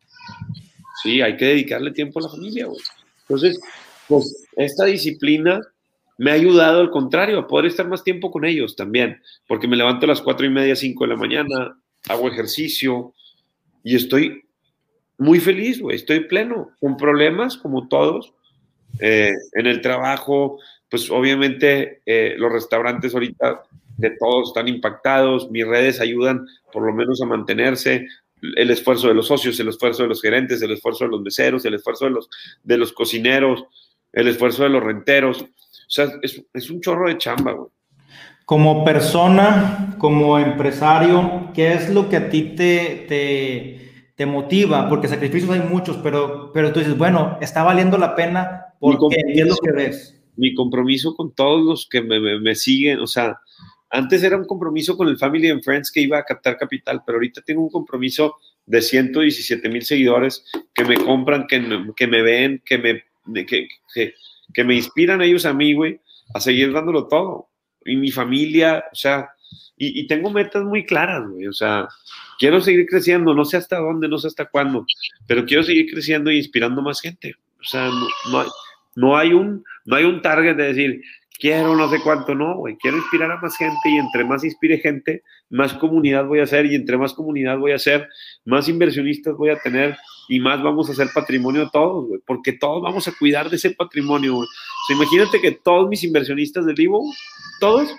[1.02, 2.80] Sí, hay que dedicarle tiempo a la familia, güey.
[3.28, 3.60] Entonces,
[4.08, 5.60] pues esta disciplina
[6.18, 9.76] me ha ayudado al contrario, a poder estar más tiempo con ellos también, porque me
[9.76, 11.76] levanto a las cuatro y media, cinco de la mañana,
[12.08, 13.12] hago ejercicio
[13.82, 14.42] y estoy
[15.18, 18.32] muy feliz, güey, estoy pleno, con problemas como todos,
[19.00, 23.62] eh, en el trabajo, pues obviamente eh, los restaurantes ahorita
[23.96, 28.06] de todos están impactados, mis redes ayudan por lo menos a mantenerse,
[28.56, 31.64] el esfuerzo de los socios, el esfuerzo de los gerentes, el esfuerzo de los meseros,
[31.64, 32.28] el esfuerzo de los,
[32.62, 33.64] de los cocineros,
[34.12, 35.44] el esfuerzo de los renteros.
[35.86, 37.68] O sea, es, un chorro de chamba, güey.
[38.44, 44.88] Como persona, como empresario, ¿qué es lo que a ti te, te, te motiva?
[44.88, 49.46] Porque sacrificios hay muchos, pero, pero tú dices, bueno, está valiendo la pena porque es
[49.46, 50.22] lo que ves.
[50.36, 53.38] Mi compromiso con todos los que me, me, siguen, o sea,
[53.88, 57.16] antes era un compromiso con el Family and Friends que iba a captar capital, pero
[57.16, 60.44] ahorita tengo un compromiso de 117 mil seguidores
[60.74, 61.62] que me compran, que,
[61.96, 63.04] que me ven, que me,
[63.46, 64.14] que, que,
[64.64, 66.00] me inspiran ellos a mí, güey,
[66.34, 67.48] a seguir dándolo todo.
[67.84, 69.30] Y mi familia, o sea,
[69.76, 71.88] y, tengo metas muy claras, güey, o sea,
[72.38, 74.86] quiero seguir creciendo, no sé hasta dónde, no sé hasta cuándo,
[75.26, 77.34] pero quiero seguir creciendo y inspirando más gente.
[77.60, 78.48] O sea, no, no, hay,
[78.94, 81.02] no, hay, un, no hay un target de decir,
[81.38, 84.78] quiero no sé cuánto, no, güey, quiero inspirar a más gente y entre más inspire
[84.78, 88.08] gente, más comunidad voy a hacer y entre más comunidad voy a hacer,
[88.44, 89.96] más inversionistas voy a tener
[90.28, 93.72] y más vamos a hacer patrimonio todos, güey, porque todos vamos a cuidar de ese
[93.72, 94.46] patrimonio, güey.
[94.46, 97.02] O sea, imagínate que todos mis inversionistas del vivo,
[97.60, 97.94] todos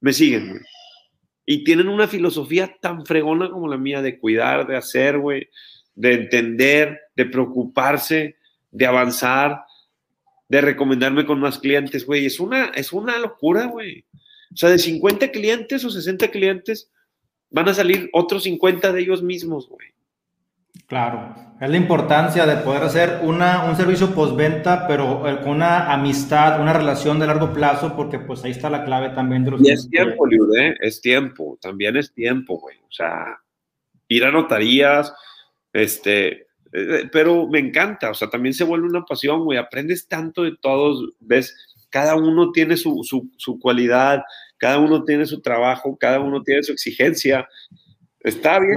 [0.00, 0.62] me siguen, güey.
[1.48, 5.48] Y tienen una filosofía tan fregona como la mía de cuidar, de hacer, güey,
[5.94, 8.36] de entender, de preocuparse,
[8.70, 9.60] de avanzar,
[10.48, 12.26] de recomendarme con más clientes, güey.
[12.26, 14.04] Es una, es una locura, güey.
[14.52, 16.90] O sea, de 50 clientes o 60 clientes
[17.50, 19.88] van a salir otros 50 de ellos mismos, güey.
[20.86, 25.92] Claro, es la importancia de poder hacer una, un servicio postventa, pero eh, con una
[25.92, 29.62] amistad, una relación de largo plazo, porque pues ahí está la clave también de los...
[29.62, 30.76] Y es tiempo, Liud, ¿eh?
[30.80, 32.76] es tiempo, también es tiempo, güey.
[32.76, 33.40] O sea,
[34.06, 35.12] ir a notarías,
[35.72, 36.45] este,
[37.12, 41.12] pero me encanta, o sea, también se vuelve una pasión, güey, aprendes tanto de todos,
[41.20, 41.54] ves,
[41.90, 43.02] cada uno tiene su,
[43.36, 44.22] su, cualidad,
[44.58, 47.48] cada uno tiene su trabajo, cada uno tiene su exigencia.
[48.20, 48.76] Está bien,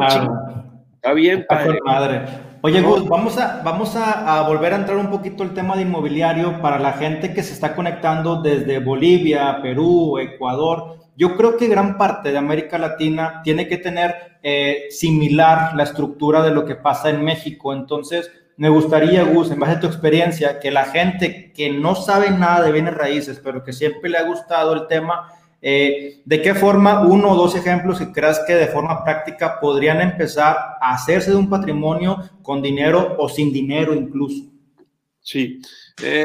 [0.95, 1.79] Está bien, padre.
[1.83, 2.21] madre.
[2.61, 5.83] Oye, Gus, vamos, a, vamos a, a, volver a entrar un poquito el tema de
[5.83, 10.97] inmobiliario para la gente que se está conectando desde Bolivia, Perú, Ecuador.
[11.15, 16.43] Yo creo que gran parte de América Latina tiene que tener eh, similar la estructura
[16.43, 17.73] de lo que pasa en México.
[17.73, 22.29] Entonces, me gustaría, Gus, en base a tu experiencia, que la gente que no sabe
[22.31, 25.29] nada de bienes raíces, pero que siempre le ha gustado el tema,
[25.61, 30.01] eh, ¿de qué forma uno o dos ejemplos que creas que de forma práctica podrían
[30.01, 34.43] empezar a hacerse de un patrimonio con dinero o sin dinero incluso?
[35.21, 35.61] Sí,
[36.01, 36.23] eh,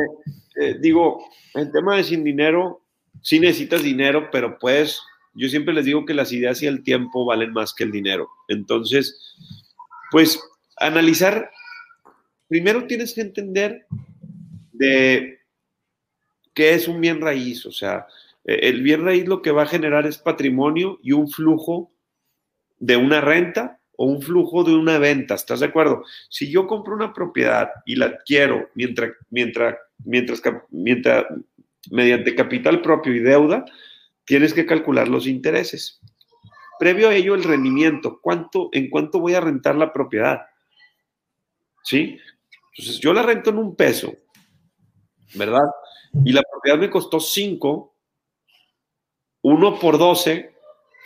[0.81, 1.25] digo,
[1.55, 2.83] el tema de sin dinero,
[3.23, 5.01] sí necesitas dinero, pero puedes,
[5.35, 8.29] yo siempre les digo que las ideas y el tiempo valen más que el dinero.
[8.49, 9.37] Entonces,
[10.11, 10.41] pues
[10.77, 11.51] analizar,
[12.49, 13.87] primero tienes que entender
[14.73, 15.41] de
[16.53, 18.07] qué es un bien raíz, o sea,
[18.45, 21.91] e, el bien raíz lo que va a generar es patrimonio y un flujo
[22.79, 26.05] de una renta o un flujo de una venta, ¿estás de acuerdo?
[26.29, 31.27] Si yo compro una propiedad y la adquiero mientras, mientras, mientras, mientras,
[31.91, 33.65] mediante capital propio y deuda,
[34.25, 36.01] tienes que calcular los intereses.
[36.79, 38.19] Previo a ello, el rendimiento.
[38.21, 40.43] ¿Cuánto, ¿En cuánto voy a rentar la propiedad?
[41.83, 42.19] ¿Sí?
[42.73, 44.13] Entonces, yo la rento en un peso,
[45.35, 45.65] ¿verdad?
[46.25, 47.95] Y la propiedad me costó 5,
[49.43, 50.55] 1 por 12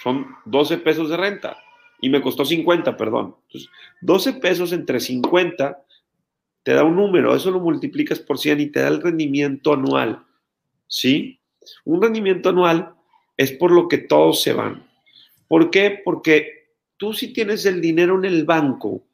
[0.02, 1.58] son 12 pesos de renta.
[2.00, 3.36] Y me costó 50, perdón.
[3.46, 5.84] Entonces, 12 pesos entre 50
[6.62, 10.24] te da un número, eso lo multiplicas por 100 y te da el rendimiento anual.
[10.86, 11.40] ¿sí?
[11.84, 12.94] Un rendimiento anual
[13.38, 14.86] es por lo que todos se van.
[15.46, 16.02] ¿Por qué?
[16.04, 19.04] Porque tú si tienes el dinero en el banco,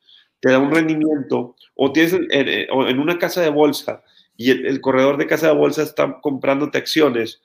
[0.41, 4.03] te da un rendimiento, o tienes en, una casa de bolsa
[4.37, 7.41] y el, corredor de casa de bolsa está comprándote acciones,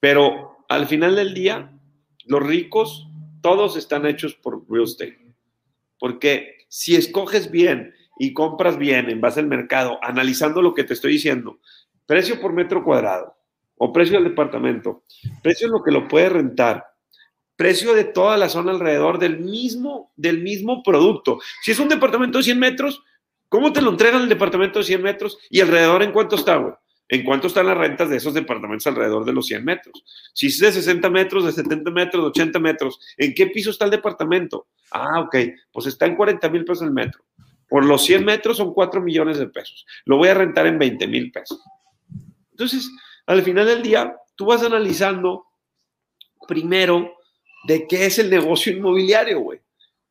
[0.00, 1.70] pero al final del día,
[2.24, 3.06] los ricos,
[3.40, 5.34] todos están hechos por real estate.
[5.98, 10.94] Porque si escoges bien y compras bien en base al mercado, analizando lo que te
[10.94, 11.60] estoy diciendo,
[12.06, 13.35] precio por metro cuadrado
[13.76, 15.02] o precio del departamento,
[15.42, 16.84] precio en lo que lo puede rentar,
[17.56, 21.38] precio de toda la zona alrededor del mismo, del mismo producto.
[21.62, 23.02] Si es un departamento de 100 metros,
[23.48, 26.74] ¿cómo te lo entregan el departamento de 100 metros y alrededor en cuánto está, güey?
[27.08, 30.02] ¿En cuánto están las rentas de esos departamentos alrededor de los 100 metros?
[30.34, 33.84] Si es de 60 metros, de 70 metros, de 80 metros, ¿en qué piso está
[33.84, 34.66] el departamento?
[34.90, 35.36] Ah, ok,
[35.70, 37.24] pues está en 40 mil pesos el metro.
[37.68, 39.86] Por los 100 metros son 4 millones de pesos.
[40.04, 41.60] Lo voy a rentar en 20 mil pesos.
[42.50, 42.90] Entonces,
[43.26, 45.46] al final del día, tú vas analizando
[46.46, 47.16] primero
[47.66, 49.60] de qué es el negocio inmobiliario, güey.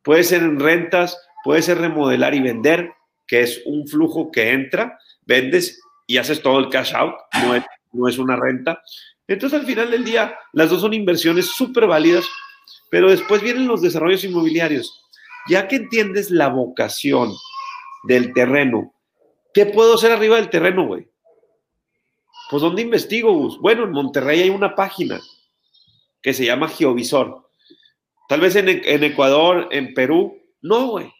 [0.04, 2.91] Puede ser en rentas, puede ser remodelar y vender,
[3.25, 7.63] que es un flujo que entra, vendes y haces todo el cash out, no es,
[7.93, 8.82] no es una renta.
[9.28, 12.25] Entonces, al final del día, las dos son inversiones súper válidas,
[12.91, 15.01] pero después vienen los desarrollos inmobiliarios.
[15.49, 17.32] Ya que entiendes la vocación
[18.04, 18.93] del terreno,
[19.54, 21.08] ¿qué puedo hacer arriba del terreno, güey?
[22.49, 23.60] Pues ¿dónde investigo, Gus?
[23.60, 25.19] Bueno, en Monterrey hay una página
[26.21, 27.49] que se llama Geovisor.
[28.27, 30.38] Tal vez en, Ecuador, en Perú.
[30.62, 31.12] No, güey.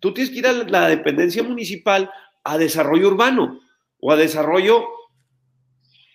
[0.00, 2.10] Tú tienes que ir a la dependencia municipal
[2.42, 3.60] a desarrollo urbano
[3.98, 4.84] o a desarrollo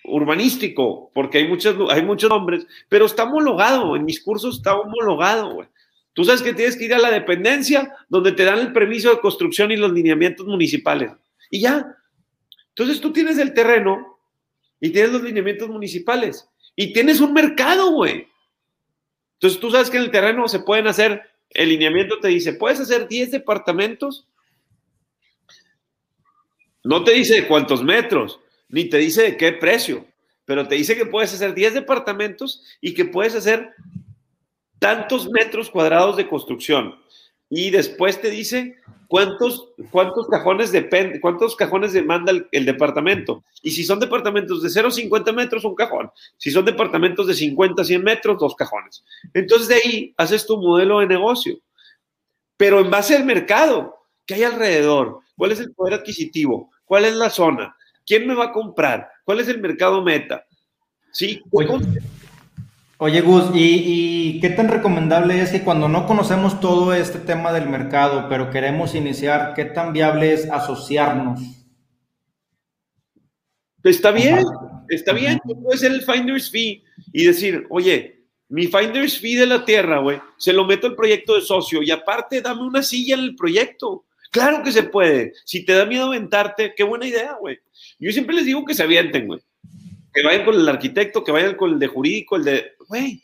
[0.06, 3.96] urbanístico, porque hay, muchos, hay muchos nombres, pero está homologado.
[3.96, 5.68] En mis cursos está homologado, güey.
[6.14, 9.20] Tú sabes que tienes que ir a la dependencia donde te dan el permiso de
[9.20, 11.12] construcción y los lineamientos municipales.
[11.50, 11.96] Y ya.
[12.70, 14.19] Entonces tú tienes el terreno
[14.80, 18.28] y tienes los lineamientos municipales y tienes un mercado, güey.
[19.34, 22.80] Entonces tú sabes que en el terreno se pueden hacer, el lineamiento te dice, puedes
[22.80, 24.28] hacer 10 departamentos.
[26.84, 28.40] No te dice cuántos metros,
[28.70, 30.06] ni te dice de qué precio,
[30.46, 33.74] pero te dice que puedes hacer 10 departamentos y que puedes hacer
[34.80, 36.96] tantos metros cuadrados de construcción.
[37.50, 38.76] Y después te dice
[39.08, 43.44] cuántos, cuántos cajones depende, cuántos cajones demanda el, departamento.
[43.64, 46.12] Y si son departamentos de 0 a 50 metros, un cajón.
[46.38, 49.04] Si son departamentos de 50 a 100 metros, dos cajones.
[49.34, 51.60] Entonces de ahí haces tu modelo de negocio.
[52.56, 55.22] Pero en base al mercado, ¿qué hay alrededor?
[55.36, 56.70] ¿Cuál es el poder adquisitivo?
[56.86, 57.76] ¿Cuál es la zona?
[58.06, 59.10] ¿Quién me va a comprar?
[59.24, 60.46] ¿Cuál es el mercado meta?
[61.12, 61.42] ¿Sí?
[63.02, 67.70] Oye, Gus, ¿y, qué tan recomendable es que cuando no conocemos todo este tema del
[67.70, 71.40] mercado, pero queremos iniciar, qué tan viable es asociarnos?
[73.86, 74.44] Está bien,
[74.90, 75.40] está bien.
[75.48, 76.84] Tú puedes ser el finder's fee
[77.14, 81.36] y decir, oye, mi finder's fee de la tierra, güey, se lo meto al proyecto
[81.36, 84.08] de socio y aparte dame una silla en el proyecto.
[84.30, 85.32] Claro que se puede.
[85.46, 87.60] Si te da miedo aventarte, qué buena idea, güey.
[87.98, 89.40] Yo siempre les digo que se avienten, güey
[90.20, 93.22] que vayan con el arquitecto, que vayan con el de jurídico, el de, güey,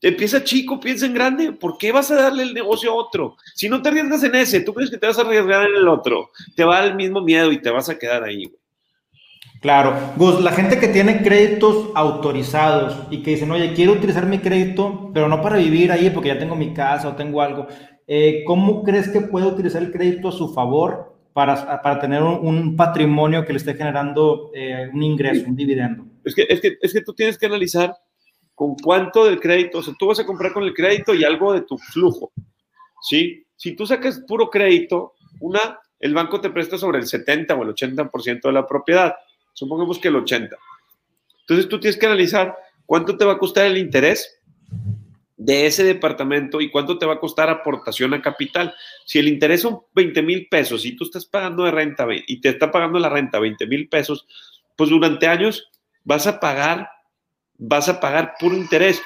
[0.00, 3.36] empieza chico, piensa en grande, ¿por qué vas a darle el negocio a otro?
[3.54, 5.88] Si no te arriesgas en ese, tú crees que te vas a arriesgar en el
[5.88, 8.60] otro, te va el mismo miedo y te vas a quedar ahí, güey.
[9.60, 14.38] Claro, Gus, la gente que tiene créditos autorizados y que dicen, oye, quiero utilizar mi
[14.38, 17.66] crédito, pero no para vivir ahí porque ya tengo mi casa o tengo algo,
[18.06, 22.74] eh, ¿cómo crees que puede utilizar el crédito a su favor para, para tener un,
[22.76, 26.06] patrimonio que le esté generando eh, un ingreso, un dividendo.
[26.24, 27.94] Es que, es, que, es que tú tienes que analizar
[28.54, 31.52] con cuánto del crédito, o sea, tú vas a comprar con el crédito y algo
[31.52, 32.32] de tu flujo,
[33.02, 33.44] ¿sí?
[33.54, 37.74] Si tú sacas puro crédito, una, el banco te presta sobre el 70 o el
[37.74, 39.14] 80% de la propiedad,
[39.52, 40.56] supongamos que el 80.
[41.40, 44.35] Entonces tú tienes que analizar cuánto te va a costar el interés
[45.36, 48.74] de ese departamento y cuánto te va a costar aportación a capital.
[49.04, 52.48] Si el interés son 20 mil pesos y tú estás pagando de renta y te
[52.48, 54.26] está pagando la renta 20 mil pesos,
[54.76, 55.70] pues durante años
[56.04, 56.88] vas a pagar,
[57.58, 59.02] vas a pagar puro interés.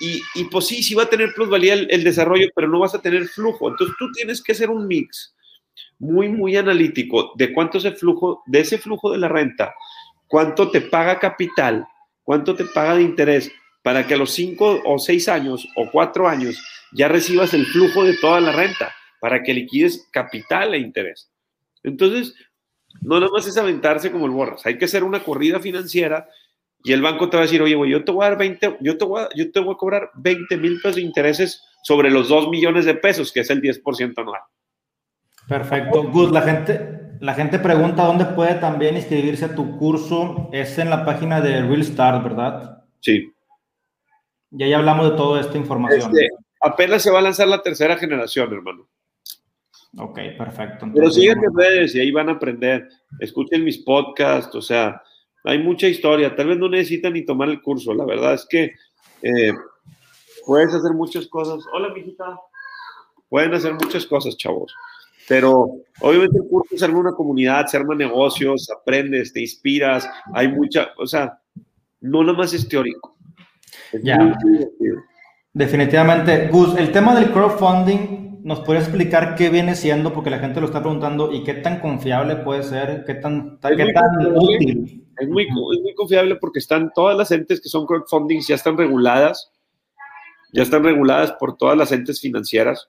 [0.00, 2.94] Y, y pues sí, sí va a tener plusvalía el, el desarrollo, pero no vas
[2.94, 3.68] a tener flujo.
[3.68, 5.34] Entonces tú tienes que hacer un mix
[5.98, 9.74] muy, muy analítico de cuánto es el flujo, de ese flujo de la renta,
[10.26, 11.86] cuánto te paga capital,
[12.22, 13.50] cuánto te paga de interés
[13.84, 16.58] para que a los cinco o seis años o cuatro años
[16.90, 21.30] ya recibas el flujo de toda la renta, para que liquides capital e interés.
[21.82, 22.34] Entonces,
[23.02, 26.26] no nada más es aventarse como el borras, hay que hacer una corrida financiera
[26.82, 28.78] y el banco te va a decir, oye, güey, yo te voy a dar 20,
[28.80, 32.10] yo te voy a, yo te voy a cobrar 20 mil pesos de intereses sobre
[32.10, 34.40] los 2 millones de pesos, que es el 10% anual.
[35.46, 36.04] Perfecto.
[36.04, 40.48] Gus, la gente, la gente pregunta dónde puede también inscribirse a tu curso.
[40.52, 42.84] Es en la página de Real Start, ¿verdad?
[43.00, 43.33] Sí.
[44.56, 46.12] Ya ya hablamos de toda esta información.
[46.12, 46.28] Este,
[46.60, 48.88] apenas se va a lanzar la tercera generación, hermano.
[49.98, 50.86] Ok, perfecto.
[50.94, 52.88] Pero siguen en redes y ahí van a aprender.
[53.18, 55.02] Escuchen mis podcasts, o sea,
[55.42, 56.36] hay mucha historia.
[56.36, 57.92] Tal vez no necesitan ni tomar el curso.
[57.94, 58.74] La verdad es que
[59.22, 59.52] eh,
[60.46, 61.64] puedes hacer muchas cosas.
[61.72, 62.38] Hola, mijita.
[63.28, 64.72] Pueden hacer muchas cosas, chavos.
[65.28, 70.08] Pero obviamente el curso es alguna comunidad, se arma negocios, aprendes, te inspiras.
[70.32, 71.40] Hay mucha, o sea,
[72.00, 73.13] no nada más es teórico
[74.02, 74.36] ya.
[75.52, 76.48] Definitivamente.
[76.48, 80.12] Gus, el tema del crowdfunding, ¿nos puede explicar qué viene siendo?
[80.12, 83.92] Porque la gente lo está preguntando y qué tan confiable puede ser, qué tan, qué
[83.92, 85.04] tan útil.
[85.16, 88.76] Es muy, es muy confiable porque están todas las entes que son crowdfunding ya están
[88.76, 89.52] reguladas,
[90.52, 92.88] ya están reguladas por todas las entes financieras.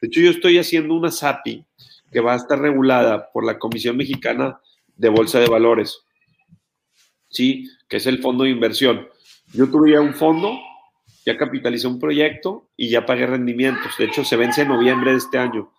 [0.00, 1.64] De hecho, yo estoy haciendo una SAPI
[2.12, 4.60] que va a estar regulada por la Comisión Mexicana
[4.96, 6.04] de Bolsa de Valores,
[7.28, 7.68] ¿sí?
[7.88, 9.08] Que es el fondo de inversión.
[9.54, 10.58] Yo tuve ya un fondo,
[11.24, 13.96] ya capitalicé un proyecto y ya pagué rendimientos.
[13.96, 15.72] De hecho, se vence en noviembre de este año.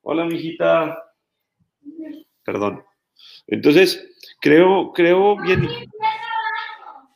[0.00, 0.96] Hola, mijita.
[2.42, 2.82] Perdón.
[3.46, 4.08] Entonces,
[4.40, 5.68] creo, creo bien,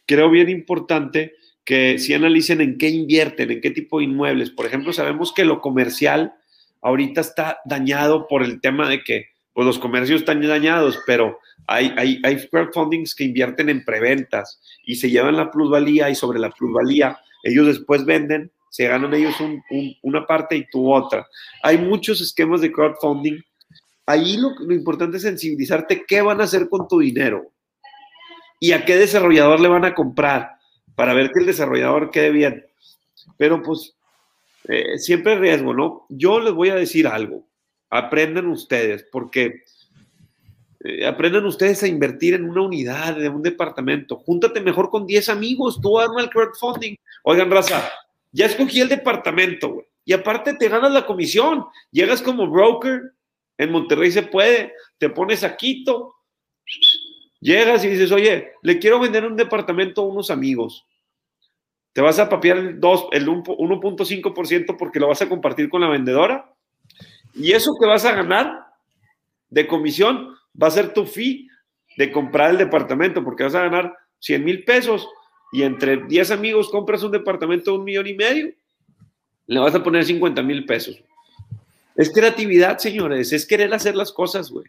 [0.07, 1.32] creo bien importante
[1.64, 4.50] que si analicen en qué invierten, en qué tipo de inmuebles.
[4.50, 6.34] Por ejemplo, sabemos que lo comercial
[6.82, 11.92] ahorita está dañado por el tema de que pues, los comercios están dañados, pero hay,
[11.96, 16.51] hay, hay crowdfundings que invierten en preventas y se llevan la plusvalía y sobre la
[16.51, 19.34] plusvalía ellos después venden, se ganan ellos
[20.03, 21.26] una parte y tú otra.
[21.62, 23.40] Hay muchos esquemas de crowdfunding.
[24.07, 27.53] Ahí lo, lo importante es sensibilizarte qué van a hacer con tu dinero
[28.59, 30.53] y a qué desarrollador le van a comprar
[30.94, 32.66] para ver que el desarrollador quede bien.
[33.36, 33.96] Pero pues
[34.68, 36.07] eh, siempre riesgo, ¿no?
[36.09, 37.46] Yo les voy a decir algo.
[37.91, 39.64] Aprendan ustedes, porque
[40.82, 44.16] eh, aprendan ustedes a invertir en una unidad, de un departamento.
[44.16, 46.97] Júntate mejor con 10 amigos, tú arma el crowdfunding.
[47.24, 47.91] Oigan, raza,
[48.32, 49.86] ya escogí el departamento, güey.
[50.05, 51.66] Y aparte te ganas la comisión.
[51.91, 53.12] Llegas como broker,
[53.59, 56.14] en Monterrey se puede, te pones a Quito,
[57.41, 60.86] llegas y dices, oye, le quiero vender un departamento a unos amigos.
[61.93, 65.88] Te vas a papiar el, 2, el 1.5% porque lo vas a compartir con la
[65.88, 66.49] vendedora.
[67.34, 68.66] Y eso que vas a ganar
[69.48, 71.48] de comisión va a ser tu fee
[71.96, 75.08] de comprar el departamento porque vas a ganar 100 mil pesos
[75.52, 78.50] y entre 10 amigos compras un departamento de un millón y medio,
[79.46, 81.02] le vas a poner 50 mil pesos.
[81.96, 84.66] Es creatividad, señores, es querer hacer las cosas, güey.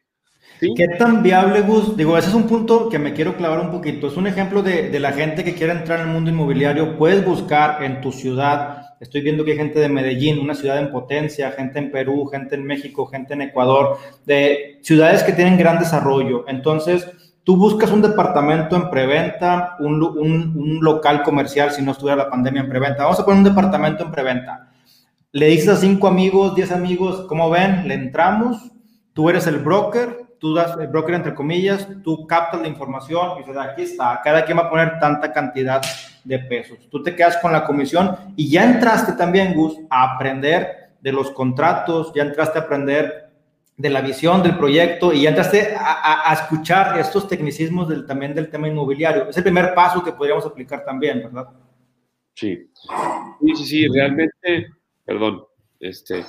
[0.59, 1.97] ¿Qué tan viable, Gus?
[1.97, 4.07] Digo, ese es un punto que me quiero clavar un poquito.
[4.07, 6.97] Es un ejemplo de, de, la gente que quiere entrar en el mundo inmobiliario.
[6.97, 8.80] Puedes buscar en tu ciudad.
[9.01, 12.53] Estoy viendo que hay gente de Medellín, una ciudad en potencia, gente en Perú, gente
[12.53, 13.97] en México, gente en Ecuador,
[14.27, 16.45] de ciudades que tienen gran desarrollo.
[16.47, 17.09] Entonces,
[17.43, 22.29] tú buscas un departamento en preventa, un, un, un local comercial, si no estuviera la
[22.29, 23.03] pandemia en preventa.
[23.03, 24.69] Vamos a poner un departamento en preventa.
[25.31, 27.87] Le dices a cinco amigos, diez amigos, ¿cómo ven?
[27.87, 28.71] Le entramos,
[29.13, 33.39] tú eres el broker, tú das el broker entre comillas, tú captas la información y
[33.41, 35.79] dices, aquí está, cada quien va a poner tanta cantidad
[36.23, 36.79] de pesos.
[36.89, 41.29] Tú te quedas con la comisión y ya entraste también, Gus, a aprender de los
[41.29, 43.29] contratos, ya entraste a aprender
[43.77, 48.07] de la visión del proyecto y ya entraste a, a, a escuchar estos tecnicismos del,
[48.07, 49.29] también del tema inmobiliario.
[49.29, 51.49] Es el primer paso que podríamos aplicar también, ¿verdad?
[52.33, 52.67] Sí,
[53.55, 54.69] sí, sí, realmente,
[55.05, 55.43] perdón,
[55.79, 56.25] este,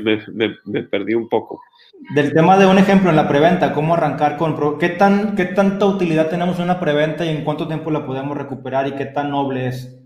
[0.00, 1.60] me, me, me perdí un poco
[2.14, 5.86] del tema de un ejemplo en la preventa, cómo arrancar con, ¿qué, tan, qué tanta
[5.86, 9.30] utilidad tenemos en una preventa y en cuánto tiempo la podemos recuperar y qué tan
[9.30, 9.96] noble es.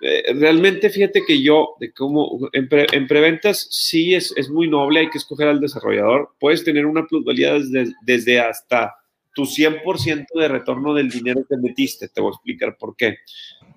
[0.00, 4.68] Eh, realmente fíjate que yo, de cómo, en, pre, en preventas sí es, es, muy
[4.68, 6.30] noble, hay que escoger al desarrollador.
[6.40, 8.94] Puedes tener una plusvalía desde, desde hasta
[9.34, 12.08] tu 100% de retorno del dinero que metiste.
[12.08, 13.18] Te voy a explicar por qué.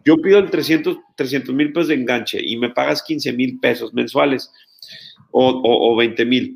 [0.06, 0.98] Yo pido el 300
[1.54, 4.52] mil pesos de enganche y me pagas 15 mil pesos mensuales
[5.32, 6.56] o, o, o 20 mil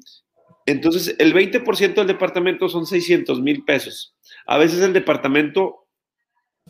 [0.65, 4.15] entonces, el 20% del departamento son 600 mil pesos.
[4.47, 5.87] A veces el departamento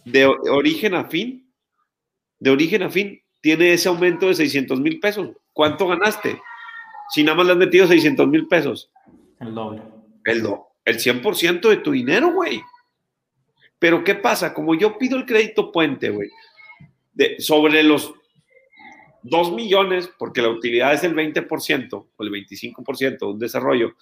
[0.03, 1.49] de origen a fin,
[2.39, 5.29] de origen a fin, tiene ese aumento de 600 mil pesos.
[5.53, 6.41] ¿Cuánto ganaste?
[7.09, 8.91] Si nada más le has metido 600 mil pesos.
[9.39, 9.81] El doble.
[10.25, 12.61] El, do, el 100% de tu dinero, güey.
[13.79, 14.53] Pero ¿qué pasa?
[14.53, 16.29] Como yo pido el crédito puente, güey,
[17.37, 18.13] sobre los
[19.25, 23.95] 2 millones, porque la utilidad es el 20% o el 25% de un desarrollo,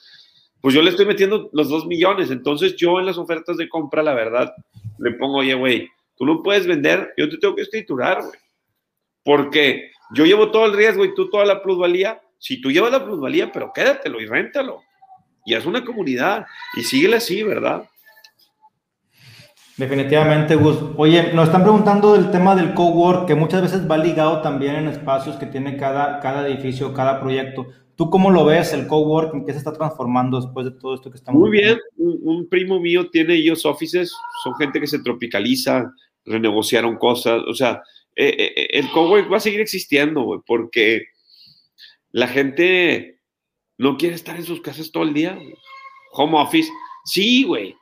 [0.60, 2.30] pues yo le estoy metiendo los 2 millones.
[2.30, 4.54] Entonces yo en las ofertas de compra, la verdad,
[5.00, 8.40] le pongo, oye, güey, tú no puedes vender, yo te tengo que escriturar, güey.
[9.24, 12.22] Porque yo llevo todo el riesgo y tú toda la plusvalía.
[12.38, 14.82] Si tú llevas la plusvalía, pero quédatelo y réntalo.
[15.46, 16.46] Y haz una comunidad
[16.76, 17.90] y síguele así, ¿verdad?
[19.78, 20.78] Definitivamente, Gus.
[20.98, 24.88] Oye, nos están preguntando del tema del cowork, que muchas veces va ligado también en
[24.88, 27.68] espacios que tiene cada, cada edificio, cada proyecto.
[27.96, 31.10] ¿Tú cómo lo ves, el cowork, en qué se está transformando después de todo esto
[31.12, 34.12] que estamos Muy bien, un, un, primo mío tiene ellos offices,
[34.44, 35.92] son gente que se tropicaliza,
[36.26, 37.84] renegociaron cosas, o sea,
[38.16, 41.04] eh, eh, el cowork va a seguir existiendo, güey, porque
[42.12, 43.22] la gente
[43.78, 45.38] no quiere estar en sus casas todo el día.
[46.14, 46.70] Home office,
[47.06, 47.76] sí, güey,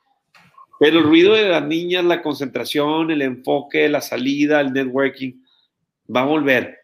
[0.82, 5.34] pero el ruido de las niñas, la concentración, el enfoque, la salida, el networking,
[6.14, 6.76] va a volver.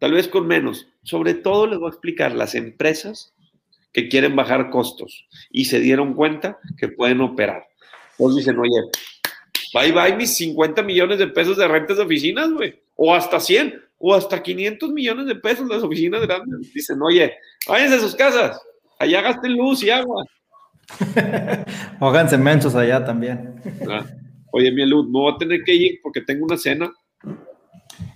[0.00, 0.88] Tal vez con menos.
[1.04, 3.36] Sobre todo les voy a explicar las empresas
[3.92, 7.64] que quieren bajar costos y se dieron cuenta que pueden operar.
[8.18, 8.80] Pues dicen, oye,
[9.72, 12.82] bye bye mis 50 millones de pesos de rentas de oficinas, güey.
[12.96, 16.74] O hasta 100, o hasta 500 millones de pesos las oficinas grandes.
[16.74, 17.32] Dicen, oye,
[17.68, 18.60] váyanse a sus casas,
[18.98, 20.24] allá gasten luz y agua.
[22.00, 23.56] Háganse mensos allá también.
[23.90, 24.04] Ah,
[24.52, 26.90] oye, mi luz, me voy a tener que ir porque tengo una cena.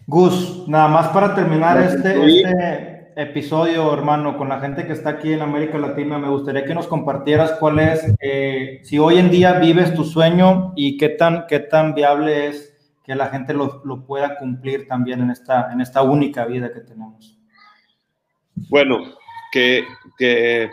[0.07, 5.33] Gus, nada más para terminar este, este, episodio, hermano, con la gente que está aquí
[5.33, 9.55] en América Latina, me gustaría que nos compartieras cuál es, eh, si hoy en día
[9.55, 14.05] vives tu sueño y qué tan, qué tan viable es que la gente lo, lo
[14.05, 17.39] pueda cumplir también en esta, en esta única vida que tenemos.
[18.69, 18.99] Bueno,
[19.53, 19.85] que,
[20.19, 20.71] que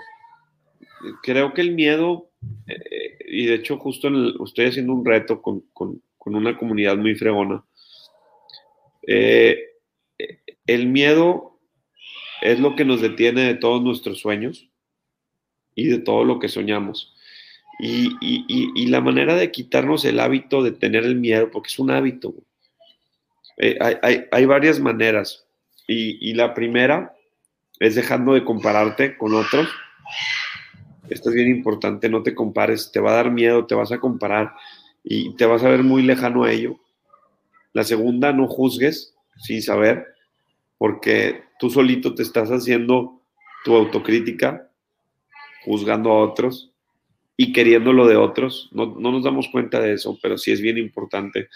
[1.24, 2.30] creo que el miedo,
[2.68, 6.98] eh, y de hecho justo el, estoy haciendo un reto con, con, con una comunidad
[6.98, 7.64] muy fregona,
[9.08, 9.58] eh,
[10.66, 11.60] el miedo
[12.41, 14.70] es lo que nos detiene de todos nuestros sueños
[15.76, 17.14] y de todo lo que soñamos.
[17.80, 21.78] Y, y, y, la manera de quitarnos el hábito de tener el miedo, porque es
[21.78, 22.34] un hábito,
[23.58, 25.45] eh, hay, hay, hay varias maneras.
[25.88, 27.16] y, y la primera
[27.80, 29.68] es dejando de compararte con otros.
[31.10, 33.99] Esto es bien importante, no te compares, te va a dar miedo, te vas a
[33.99, 34.53] comparar
[35.03, 36.80] y te vas a ver muy lejano a ello.
[37.74, 40.05] La segunda, no juzgues sin saber,
[40.78, 43.22] porque tú solito te estás haciendo
[43.64, 44.70] tu autocrítica,
[45.64, 46.72] juzgando a otros
[47.36, 48.70] y queriendo lo de otros.
[48.72, 51.49] No, nos damos cuenta de eso, pero sí es bien importante.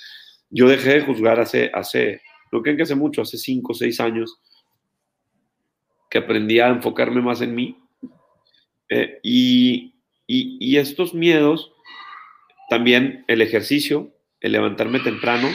[0.49, 2.21] Yo dejé de juzgar hace, hace
[2.51, 4.39] no creen que hace mucho, hace cinco o seis años,
[6.09, 7.77] que aprendí a enfocarme más en mí.
[8.93, 9.95] Eh, y,
[10.27, 11.71] y, estos miedos,
[12.69, 15.47] también el ejercicio, el levantarme temprano,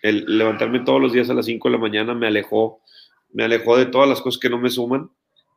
[0.00, 2.80] el levantarme todos los días a las 5 de la mañana me alejó,
[3.34, 5.10] me alejó de todas las cosas que no me suman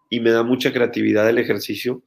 [0.10, 2.04] y me da mucha creatividad el ejercicio.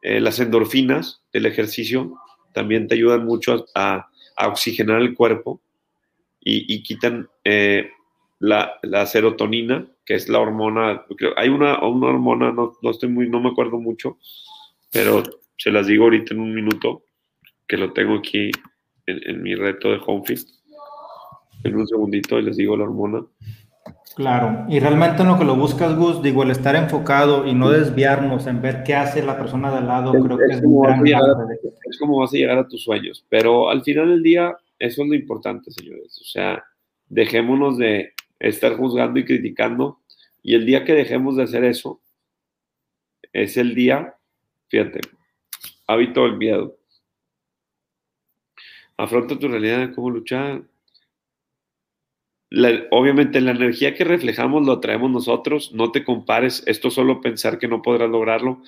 [0.00, 2.14] Eh, las endorfinas del ejercicio
[2.54, 4.08] también te ayudan mucho a,
[4.48, 5.60] oxigenar el cuerpo
[6.40, 7.90] y, quitan eh,
[8.38, 11.04] la, la, serotonina, que es la hormona,
[11.36, 14.18] hay una, una hormona, no, no, estoy muy, no me acuerdo mucho,
[14.92, 15.22] pero
[15.56, 17.02] se las digo ahorita en un minuto,
[17.66, 18.50] que lo tengo aquí
[19.06, 20.40] en, en mi reto de HomeFit.
[21.64, 23.24] En un segundito y les digo la hormona.
[24.16, 27.68] Claro, y realmente en lo que lo buscas, Gus, digo, el estar enfocado y no
[27.68, 31.06] desviarnos en ver qué hace la persona de al lado, creo que es, como gran
[31.06, 35.08] es como vas a llegar a tus sueños, pero al final del día, eso es
[35.08, 36.18] lo importante, señores.
[36.22, 36.64] O sea,
[37.08, 40.00] dejémonos de estar juzgando y criticando,
[40.42, 42.00] y el día que dejemos de hacer eso,
[43.32, 44.14] es el día,
[44.68, 45.00] fíjate,
[45.86, 46.78] hábito del miedo.
[48.96, 50.62] Afronta tu realidad cómo luchar.
[52.90, 57.68] Obviamente la energía que reflejamos lo traemos nosotros, no te compares, esto solo pensar que
[57.68, 58.62] no podrás lograrlo.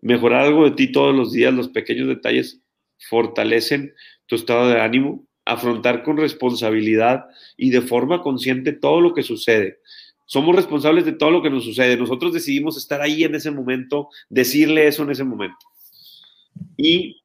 [0.00, 2.60] Mejorar algo de ti todos los días, los pequeños detalles
[3.08, 3.94] fortalecen
[4.26, 7.26] tu estado de ánimo, afrontar con responsabilidad
[7.56, 9.80] y de forma consciente todo lo que sucede.
[10.26, 11.96] Somos responsables de todo lo que nos sucede.
[11.96, 15.66] Nosotros decidimos estar ahí en ese momento, decirle eso en ese momento.
[16.76, 17.22] Y,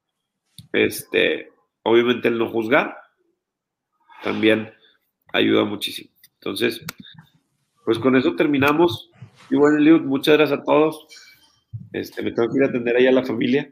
[0.74, 1.49] este,
[1.84, 2.97] obviamente el no juzgar,
[4.24, 4.74] también
[5.32, 6.09] ayuda muchísimo.
[6.36, 6.84] Entonces,
[7.86, 9.09] pues con eso terminamos.
[9.49, 11.07] Y bueno, Eliud, muchas gracias a todos.
[11.93, 13.72] Este, me tengo que ir a atender ahí a la familia.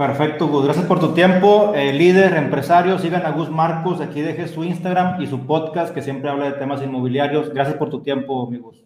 [0.00, 0.64] Perfecto, Gus.
[0.64, 1.74] Gracias por tu tiempo.
[1.74, 4.00] Eh, líder, empresario, sigan a Gus Marcos.
[4.00, 7.52] Aquí deje su Instagram y su podcast que siempre habla de temas inmobiliarios.
[7.52, 8.82] Gracias por tu tiempo, amigos.